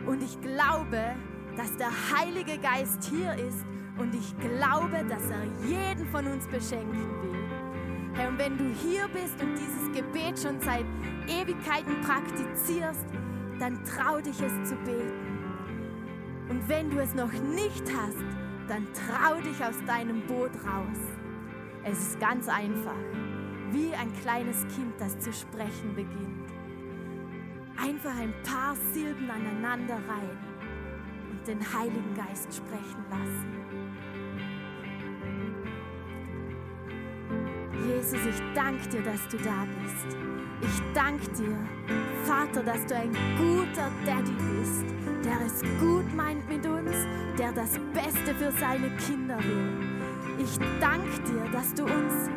Und 0.06 0.22
ich 0.22 0.40
glaube, 0.42 1.16
dass 1.56 1.76
der 1.78 1.92
Heilige 2.14 2.58
Geist 2.58 3.04
hier 3.06 3.34
ist 3.36 3.66
und 3.98 4.14
ich 4.14 4.38
glaube, 4.40 5.06
dass 5.08 5.30
er 5.30 5.44
jeden 5.66 6.08
von 6.08 6.28
uns 6.28 6.46
beschenken 6.48 7.22
will. 7.22 7.62
Herr, 8.16 8.30
und 8.30 8.38
wenn 8.38 8.58
du 8.58 8.66
hier 8.66 9.08
bist 9.08 9.42
und 9.42 9.54
dieses 9.54 9.92
Gebet 9.94 10.40
schon 10.40 10.60
seit 10.60 10.86
Ewigkeiten 11.28 12.02
praktizierst, 12.02 13.06
dann 13.62 13.84
trau 13.86 14.20
dich 14.20 14.42
es 14.42 14.70
zu 14.70 14.76
beten. 14.78 15.38
Und 16.50 16.68
wenn 16.68 16.90
du 16.90 17.00
es 17.00 17.14
noch 17.14 17.32
nicht 17.32 17.84
hast, 17.96 18.26
dann 18.68 18.88
trau 18.94 19.36
dich 19.42 19.64
aus 19.64 19.76
deinem 19.86 20.26
Boot 20.28 20.52
raus. 20.66 20.98
Es 21.84 21.98
ist 22.00 22.20
ganz 22.20 22.50
einfach, 22.50 23.00
wie 23.72 23.94
ein 23.94 24.12
kleines 24.22 24.62
Kind, 24.76 24.94
das 25.00 25.18
zu 25.20 25.32
sprechen 25.32 25.96
beginnt 25.96 26.52
einfach 27.82 28.16
ein 28.18 28.34
paar 28.44 28.76
Silben 28.94 29.30
aneinander 29.30 29.96
reihen 29.96 30.38
und 31.32 31.48
den 31.48 31.60
Heiligen 31.74 32.14
Geist 32.16 32.54
sprechen 32.54 33.06
lassen. 33.10 33.62
Jesus, 37.88 38.20
ich 38.26 38.42
danke 38.54 38.88
dir, 38.90 39.02
dass 39.02 39.28
du 39.28 39.38
da 39.38 39.66
bist. 39.82 40.18
Ich 40.62 40.94
danke 40.94 41.28
dir, 41.32 41.58
Vater, 42.26 42.64
dass 42.64 42.86
du 42.86 42.96
ein 42.96 43.12
guter 43.38 43.90
Daddy 44.06 44.32
bist, 44.32 44.86
der 45.24 45.46
es 45.46 45.62
gut 45.80 46.14
meint 46.16 46.48
mit 46.50 46.66
uns, 46.66 46.96
der 47.38 47.52
das 47.52 47.72
Beste 47.94 48.36
für 48.36 48.52
seine 48.60 48.90
Kinder 48.98 49.38
will. 49.40 49.70
Ich 50.38 50.58
danke 50.80 51.22
dir, 51.24 51.52
dass 51.52 51.74
du 51.74 51.84
uns 51.84 52.30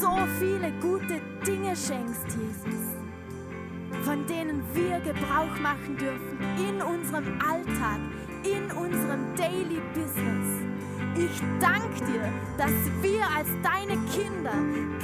so 0.00 0.16
viele 0.38 0.72
gute 0.80 1.20
Dinge 1.46 1.74
schenkst, 1.76 2.26
Jesus 2.28 2.94
von 4.04 4.26
denen 4.26 4.62
wir 4.74 5.00
Gebrauch 5.00 5.58
machen 5.60 5.96
dürfen 5.96 6.38
in 6.58 6.82
unserem 6.82 7.38
Alltag, 7.40 8.00
in 8.42 8.70
unserem 8.76 9.34
Daily 9.36 9.80
Business. 9.94 10.62
Ich 11.16 11.40
danke 11.60 12.04
dir, 12.04 12.28
dass 12.58 12.72
wir 13.00 13.22
als 13.34 13.48
deine 13.62 13.98
Kinder 14.12 14.52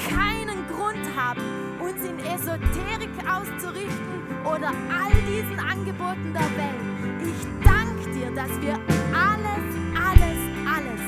keinen 0.08 0.66
Grund 0.68 1.16
haben, 1.16 1.40
uns 1.80 2.04
in 2.04 2.18
Esoterik 2.18 3.10
auszurichten 3.26 4.20
oder 4.44 4.68
all 4.68 5.12
diesen 5.26 5.58
Angeboten 5.58 6.32
der 6.32 6.50
Welt. 6.56 6.90
Ich 7.22 7.46
danke 7.64 8.10
dir, 8.12 8.30
dass 8.34 8.50
wir 8.60 8.74
alles, 9.14 9.64
alles, 9.96 10.40
alles, 10.68 11.00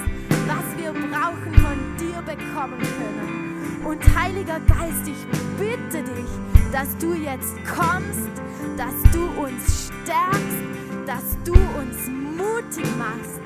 was 0.47 0.77
wir 0.77 0.93
brauchen, 0.93 1.55
von 1.55 1.97
dir 1.99 2.23
bekommen 2.23 2.79
können. 2.79 3.83
Und 3.85 4.03
Heiliger 4.17 4.61
Geist, 4.61 5.07
ich 5.07 5.27
bitte 5.59 6.03
dich, 6.03 6.31
dass 6.73 6.97
du 6.99 7.15
jetzt 7.15 7.55
kommst, 7.67 8.31
dass 8.77 9.13
du 9.13 9.25
uns 9.41 9.91
stärkst, 9.91 11.07
dass 11.07 11.37
du 11.45 11.53
uns 11.53 12.09
mutig 12.09 12.87
machst, 12.97 13.41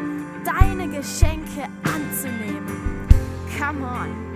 deine 0.45 0.89
Geschenke 0.89 1.65
anzunehmen. 1.85 3.07
Come 3.59 3.85
on. 3.85 4.36